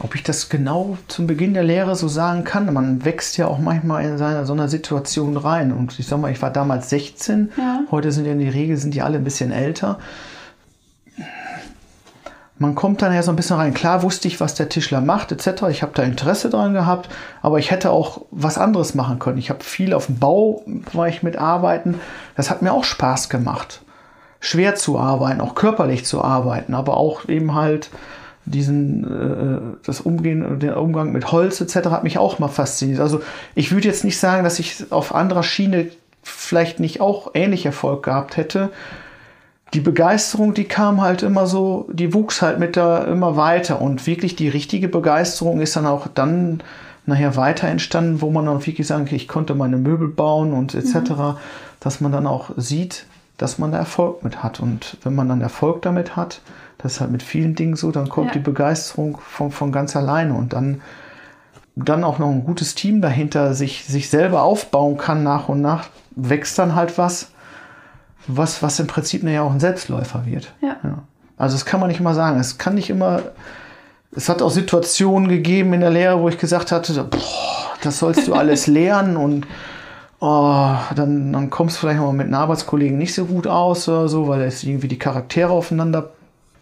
Ob 0.03 0.15
ich 0.15 0.23
das 0.23 0.49
genau 0.49 0.97
zum 1.07 1.27
Beginn 1.27 1.53
der 1.53 1.63
Lehre 1.63 1.95
so 1.95 2.07
sagen 2.07 2.43
kann, 2.43 2.73
man 2.73 3.05
wächst 3.05 3.37
ja 3.37 3.45
auch 3.45 3.59
manchmal 3.59 4.03
in 4.03 4.17
seine, 4.17 4.47
so 4.47 4.53
einer 4.53 4.67
Situation 4.67 5.37
rein. 5.37 5.71
Und 5.71 5.99
ich 5.99 6.07
sag 6.07 6.19
mal, 6.19 6.31
ich 6.31 6.41
war 6.41 6.49
damals 6.49 6.89
16, 6.89 7.51
ja. 7.55 7.81
heute 7.91 8.11
sind 8.11 8.25
ja 8.25 8.31
in 8.31 8.39
der 8.39 8.53
Regel 8.53 8.77
sind 8.77 8.95
die 8.95 9.03
alle 9.03 9.19
ein 9.19 9.23
bisschen 9.23 9.51
älter. 9.51 9.99
Man 12.57 12.73
kommt 12.73 13.03
dann 13.03 13.13
ja 13.13 13.21
so 13.21 13.31
ein 13.31 13.35
bisschen 13.35 13.57
rein. 13.57 13.75
Klar 13.75 14.01
wusste 14.01 14.27
ich, 14.27 14.39
was 14.39 14.55
der 14.55 14.69
Tischler 14.69 15.01
macht, 15.01 15.31
etc. 15.31 15.63
Ich 15.69 15.83
habe 15.83 15.93
da 15.93 16.01
Interesse 16.01 16.49
dran 16.49 16.73
gehabt, 16.73 17.09
aber 17.43 17.59
ich 17.59 17.69
hätte 17.69 17.91
auch 17.91 18.21
was 18.31 18.57
anderes 18.57 18.95
machen 18.95 19.19
können. 19.19 19.37
Ich 19.37 19.51
habe 19.51 19.63
viel 19.63 19.93
auf 19.93 20.07
dem 20.07 20.17
Bau, 20.17 20.63
war 20.93 21.07
ich 21.07 21.21
mitarbeiten. 21.21 21.99
Das 22.35 22.49
hat 22.49 22.63
mir 22.63 22.73
auch 22.73 22.83
Spaß 22.83 23.29
gemacht. 23.29 23.81
Schwer 24.39 24.73
zu 24.73 24.97
arbeiten, 24.97 25.41
auch 25.41 25.53
körperlich 25.53 26.05
zu 26.05 26.23
arbeiten, 26.23 26.73
aber 26.73 26.97
auch 26.97 27.29
eben 27.29 27.53
halt 27.53 27.91
diesen 28.45 29.03
äh, 29.03 29.75
das 29.85 30.01
Umgehen, 30.01 30.59
den 30.59 30.73
Umgang 30.73 31.11
mit 31.11 31.31
Holz 31.31 31.61
etc. 31.61 31.89
hat 31.89 32.03
mich 32.03 32.17
auch 32.17 32.39
mal 32.39 32.47
fasziniert. 32.47 32.99
Also 32.99 33.21
ich 33.55 33.71
würde 33.71 33.87
jetzt 33.87 34.03
nicht 34.03 34.19
sagen, 34.19 34.43
dass 34.43 34.59
ich 34.59 34.91
auf 34.91 35.13
anderer 35.13 35.43
Schiene 35.43 35.89
vielleicht 36.23 36.79
nicht 36.79 37.01
auch 37.01 37.31
ähnlich 37.33 37.65
Erfolg 37.65 38.03
gehabt 38.03 38.37
hätte. 38.37 38.69
Die 39.73 39.79
Begeisterung, 39.79 40.53
die 40.53 40.65
kam 40.65 41.01
halt 41.01 41.23
immer 41.23 41.47
so, 41.47 41.87
die 41.91 42.13
wuchs 42.13 42.41
halt 42.41 42.59
mit 42.59 42.75
da 42.75 43.03
immer 43.05 43.37
weiter 43.37 43.81
und 43.81 44.05
wirklich 44.05 44.35
die 44.35 44.49
richtige 44.49 44.89
Begeisterung 44.89 45.61
ist 45.61 45.75
dann 45.75 45.85
auch 45.85 46.07
dann 46.07 46.61
nachher 47.05 47.35
weiter 47.35 47.67
entstanden, 47.67 48.21
wo 48.21 48.29
man 48.29 48.45
dann 48.45 48.65
wirklich 48.65 48.85
sagen 48.85 49.05
kann, 49.05 49.15
ich 49.15 49.27
konnte 49.27 49.55
meine 49.55 49.77
Möbel 49.77 50.07
bauen 50.07 50.53
und 50.53 50.75
etc., 50.75 50.95
mhm. 51.11 51.37
dass 51.79 52.01
man 52.01 52.11
dann 52.11 52.27
auch 52.27 52.51
sieht, 52.57 53.05
dass 53.37 53.57
man 53.57 53.71
da 53.71 53.79
Erfolg 53.79 54.23
mit 54.23 54.43
hat 54.43 54.59
und 54.59 54.97
wenn 55.03 55.15
man 55.15 55.29
dann 55.29 55.41
Erfolg 55.41 55.81
damit 55.81 56.15
hat, 56.15 56.41
das 56.81 56.93
ist 56.93 57.01
halt 57.01 57.11
mit 57.11 57.23
vielen 57.23 57.55
Dingen 57.55 57.75
so, 57.75 57.91
dann 57.91 58.09
kommt 58.09 58.27
ja. 58.27 58.33
die 58.33 58.39
Begeisterung 58.39 59.17
von, 59.17 59.51
von 59.51 59.71
ganz 59.71 59.95
alleine 59.95 60.33
und 60.33 60.53
dann, 60.53 60.81
dann 61.75 62.03
auch 62.03 62.19
noch 62.19 62.29
ein 62.29 62.43
gutes 62.43 62.75
Team 62.75 63.01
dahinter 63.01 63.53
sich, 63.53 63.85
sich 63.85 64.09
selber 64.09 64.43
aufbauen 64.43 64.97
kann 64.97 65.23
nach 65.23 65.49
und 65.49 65.61
nach, 65.61 65.85
wächst 66.15 66.57
dann 66.57 66.75
halt 66.75 66.97
was, 66.97 67.31
was, 68.27 68.63
was 68.63 68.79
im 68.79 68.87
Prinzip 68.87 69.23
ja 69.23 69.43
auch 69.43 69.51
ein 69.51 69.59
Selbstläufer 69.59 70.25
wird. 70.25 70.53
Ja. 70.61 70.77
ja. 70.83 71.03
Also 71.37 71.55
das 71.55 71.65
kann 71.65 71.79
man 71.79 71.89
nicht 71.89 71.99
immer 71.99 72.13
sagen. 72.13 72.39
Es 72.39 72.57
kann 72.57 72.75
nicht 72.75 72.89
immer, 72.89 73.21
es 74.15 74.29
hat 74.29 74.41
auch 74.41 74.51
Situationen 74.51 75.29
gegeben 75.29 75.73
in 75.73 75.81
der 75.81 75.89
Lehre, 75.89 76.19
wo 76.19 76.29
ich 76.29 76.37
gesagt 76.37 76.71
hatte, 76.71 77.03
boah, 77.03 77.19
das 77.83 77.99
sollst 77.99 78.27
du 78.27 78.33
alles 78.35 78.67
lernen 78.67 79.17
und 79.17 79.45
oh, 80.19 80.75
dann, 80.95 81.33
dann 81.33 81.49
kommst 81.49 81.77
du 81.77 81.81
vielleicht 81.81 81.99
mal 81.99 82.13
mit 82.13 82.27
einem 82.27 82.35
Arbeitskollegen 82.35 82.97
nicht 82.97 83.13
so 83.13 83.25
gut 83.25 83.47
aus 83.47 83.87
oder 83.87 84.07
so, 84.07 84.27
weil 84.27 84.41
es 84.41 84.63
irgendwie 84.63 84.87
die 84.87 84.99
Charaktere 84.99 85.51
aufeinander 85.51 86.11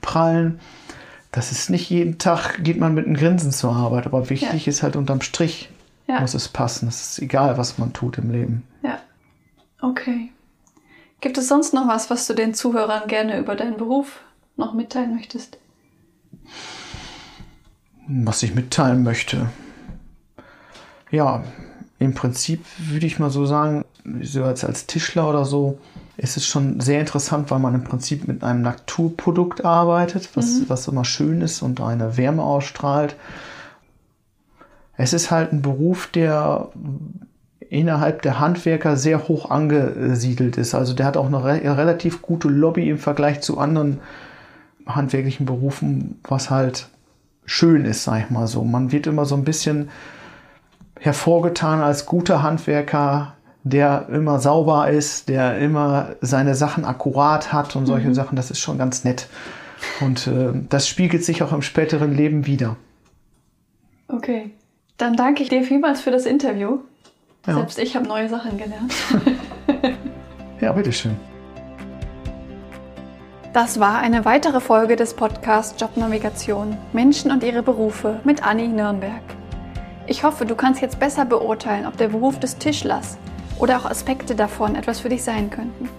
prallen. 0.01 0.59
Das 1.31 1.51
ist 1.51 1.69
nicht 1.69 1.89
jeden 1.89 2.17
Tag, 2.17 2.63
geht 2.63 2.79
man 2.79 2.93
mit 2.93 3.05
einem 3.05 3.15
Grinsen 3.15 3.51
zur 3.51 3.73
Arbeit, 3.75 4.07
aber 4.07 4.29
wichtig 4.29 4.65
ja. 4.65 4.69
ist 4.69 4.81
halt 4.81 4.95
unterm 4.95 5.21
Strich, 5.21 5.69
ja. 6.07 6.19
muss 6.19 6.33
es 6.33 6.47
passen. 6.47 6.87
Es 6.87 7.11
ist 7.11 7.19
egal, 7.19 7.57
was 7.57 7.77
man 7.77 7.93
tut 7.93 8.17
im 8.17 8.31
Leben. 8.31 8.63
Ja. 8.81 8.99
Okay. 9.81 10.31
Gibt 11.21 11.37
es 11.37 11.47
sonst 11.47 11.73
noch 11.73 11.87
was, 11.87 12.09
was 12.09 12.25
du 12.27 12.33
den 12.33 12.53
Zuhörern 12.53 13.07
gerne 13.07 13.37
über 13.37 13.55
deinen 13.55 13.77
Beruf 13.77 14.21
noch 14.55 14.73
mitteilen 14.73 15.15
möchtest? 15.15 15.57
Was 18.07 18.41
ich 18.41 18.55
mitteilen 18.55 19.03
möchte. 19.03 19.49
Ja, 21.11 21.43
im 21.99 22.13
Prinzip 22.13 22.65
würde 22.77 23.05
ich 23.05 23.19
mal 23.19 23.29
so 23.29 23.45
sagen, 23.45 23.83
so 24.21 24.43
als, 24.43 24.63
als 24.63 24.87
Tischler 24.87 25.29
oder 25.29 25.45
so, 25.45 25.79
ist 26.19 26.37
es 26.37 26.45
schon 26.45 26.81
sehr 26.81 26.99
interessant, 26.99 27.49
weil 27.49 27.59
man 27.59 27.75
im 27.75 27.83
Prinzip 27.83 28.27
mit 28.27 28.43
einem 28.43 28.61
Naturprodukt 28.61 29.63
arbeitet, 29.63 30.29
was, 30.35 30.59
mhm. 30.59 30.65
was 30.67 30.87
immer 30.87 31.05
schön 31.05 31.41
ist 31.41 31.61
und 31.61 31.79
eine 31.81 32.17
Wärme 32.17 32.43
ausstrahlt. 32.43 33.15
Es 34.97 35.13
ist 35.13 35.31
halt 35.31 35.53
ein 35.53 35.61
Beruf, 35.61 36.07
der 36.07 36.69
innerhalb 37.69 38.21
der 38.21 38.39
Handwerker 38.39 38.97
sehr 38.97 39.27
hoch 39.27 39.49
angesiedelt 39.49 40.57
ist. 40.57 40.75
Also 40.75 40.93
der 40.93 41.05
hat 41.05 41.15
auch 41.15 41.27
eine 41.27 41.43
re 41.43 41.61
relativ 41.77 42.21
gute 42.21 42.49
Lobby 42.49 42.89
im 42.89 42.97
Vergleich 42.97 43.41
zu 43.41 43.57
anderen 43.57 43.99
handwerklichen 44.85 45.45
Berufen, 45.45 46.19
was 46.23 46.49
halt 46.49 46.89
schön 47.45 47.85
ist, 47.85 48.03
sag 48.03 48.23
ich 48.23 48.29
mal 48.29 48.47
so. 48.47 48.63
Man 48.63 48.91
wird 48.91 49.07
immer 49.07 49.25
so 49.25 49.35
ein 49.35 49.45
bisschen 49.45 49.89
hervorgetan 50.99 51.79
als 51.79 52.05
guter 52.05 52.43
Handwerker, 52.43 53.35
der 53.63 54.07
immer 54.09 54.39
sauber 54.39 54.89
ist, 54.89 55.29
der 55.29 55.57
immer 55.59 56.15
seine 56.21 56.55
Sachen 56.55 56.85
akkurat 56.85 57.51
hat 57.51 57.75
und 57.75 57.85
solche 57.85 58.09
mhm. 58.09 58.13
Sachen. 58.13 58.35
Das 58.35 58.51
ist 58.51 58.59
schon 58.59 58.77
ganz 58.77 59.03
nett. 59.03 59.27
Und 60.01 60.27
äh, 60.27 60.51
das 60.69 60.87
spiegelt 60.87 61.23
sich 61.23 61.43
auch 61.43 61.53
im 61.53 61.61
späteren 61.61 62.15
Leben 62.15 62.45
wieder. 62.45 62.75
Okay. 64.07 64.51
Dann 64.97 65.15
danke 65.15 65.43
ich 65.43 65.49
dir 65.49 65.63
vielmals 65.63 66.01
für 66.01 66.11
das 66.11 66.25
Interview. 66.25 66.79
Ja. 67.47 67.55
Selbst 67.55 67.79
ich 67.79 67.95
habe 67.95 68.07
neue 68.07 68.27
Sachen 68.27 68.57
gelernt. 68.57 68.93
ja, 70.61 70.71
bitteschön. 70.73 71.15
Das 73.53 73.79
war 73.79 73.99
eine 73.99 74.25
weitere 74.25 74.59
Folge 74.59 74.95
des 74.95 75.13
Podcasts 75.13 75.79
Jobnavigation 75.81 76.77
Menschen 76.93 77.31
und 77.31 77.43
ihre 77.43 77.63
Berufe 77.63 78.19
mit 78.23 78.45
Anni 78.45 78.67
Nürnberg. 78.67 79.23
Ich 80.05 80.23
hoffe, 80.23 80.45
du 80.45 80.55
kannst 80.55 80.81
jetzt 80.81 80.99
besser 80.99 81.25
beurteilen, 81.25 81.87
ob 81.87 81.97
der 81.97 82.09
Beruf 82.09 82.39
des 82.39 82.57
Tischlers 82.57 83.17
oder 83.59 83.77
auch 83.77 83.85
Aspekte 83.85 84.35
davon 84.35 84.75
etwas 84.75 84.99
für 84.99 85.09
dich 85.09 85.23
sein 85.23 85.49
könnten. 85.49 85.89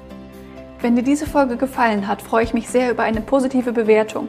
Wenn 0.80 0.96
dir 0.96 1.02
diese 1.02 1.26
Folge 1.26 1.56
gefallen 1.56 2.08
hat, 2.08 2.22
freue 2.22 2.42
ich 2.42 2.54
mich 2.54 2.68
sehr 2.68 2.90
über 2.90 3.02
eine 3.02 3.20
positive 3.20 3.72
Bewertung. 3.72 4.28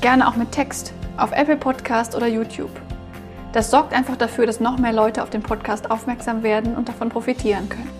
Gerne 0.00 0.28
auch 0.28 0.36
mit 0.36 0.52
Text 0.52 0.92
auf 1.16 1.32
Apple 1.32 1.56
Podcast 1.56 2.14
oder 2.14 2.26
YouTube. 2.26 2.70
Das 3.52 3.70
sorgt 3.70 3.94
einfach 3.94 4.16
dafür, 4.16 4.46
dass 4.46 4.60
noch 4.60 4.78
mehr 4.78 4.92
Leute 4.92 5.22
auf 5.22 5.30
den 5.30 5.42
Podcast 5.42 5.90
aufmerksam 5.90 6.42
werden 6.42 6.76
und 6.76 6.88
davon 6.88 7.08
profitieren 7.08 7.68
können. 7.68 7.90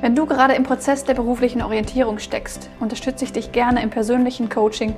Wenn 0.00 0.16
du 0.16 0.26
gerade 0.26 0.54
im 0.54 0.64
Prozess 0.64 1.04
der 1.04 1.14
beruflichen 1.14 1.62
Orientierung 1.62 2.18
steckst, 2.18 2.68
unterstütze 2.80 3.24
ich 3.24 3.32
dich 3.32 3.52
gerne 3.52 3.82
im 3.82 3.90
persönlichen 3.90 4.48
Coaching, 4.48 4.96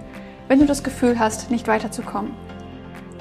wenn 0.48 0.58
du 0.58 0.66
das 0.66 0.82
Gefühl 0.82 1.18
hast, 1.18 1.50
nicht 1.50 1.68
weiterzukommen. 1.68 2.32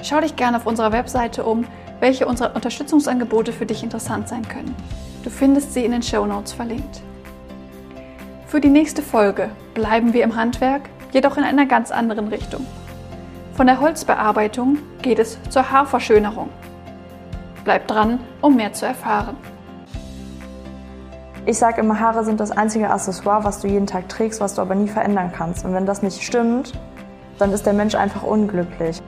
Schau 0.02 0.20
dich 0.20 0.36
gerne 0.36 0.56
auf 0.56 0.66
unserer 0.66 0.92
Webseite 0.92 1.44
um, 1.44 1.64
welche 2.00 2.26
unserer 2.26 2.54
Unterstützungsangebote 2.54 3.52
für 3.52 3.66
dich 3.66 3.82
interessant 3.82 4.28
sein 4.28 4.46
können. 4.46 4.74
Du 5.24 5.30
findest 5.30 5.72
sie 5.72 5.84
in 5.84 5.92
den 5.92 6.02
Show 6.02 6.26
Notes 6.26 6.52
verlinkt. 6.52 7.02
Für 8.46 8.60
die 8.60 8.68
nächste 8.68 9.02
Folge 9.02 9.50
bleiben 9.74 10.12
wir 10.12 10.22
im 10.24 10.36
Handwerk, 10.36 10.82
jedoch 11.12 11.36
in 11.36 11.44
einer 11.44 11.66
ganz 11.66 11.90
anderen 11.90 12.28
Richtung. 12.28 12.64
Von 13.54 13.66
der 13.66 13.80
Holzbearbeitung 13.80 14.78
geht 15.02 15.18
es 15.18 15.38
zur 15.50 15.70
Haarverschönerung. 15.70 16.50
Bleib 17.64 17.88
dran, 17.88 18.20
um 18.40 18.54
mehr 18.54 18.72
zu 18.72 18.86
erfahren. 18.86 19.36
Ich 21.46 21.58
sage 21.58 21.80
immer, 21.80 21.98
Haare 21.98 22.24
sind 22.24 22.40
das 22.40 22.50
einzige 22.50 22.90
Accessoire, 22.90 23.44
was 23.44 23.60
du 23.60 23.68
jeden 23.68 23.86
Tag 23.86 24.08
trägst, 24.08 24.40
was 24.40 24.54
du 24.54 24.62
aber 24.62 24.74
nie 24.74 24.88
verändern 24.88 25.32
kannst. 25.34 25.64
Und 25.64 25.74
wenn 25.74 25.86
das 25.86 26.02
nicht 26.02 26.22
stimmt, 26.22 26.72
dann 27.38 27.52
ist 27.52 27.66
der 27.66 27.72
Mensch 27.72 27.94
einfach 27.94 28.22
unglücklich. 28.22 29.00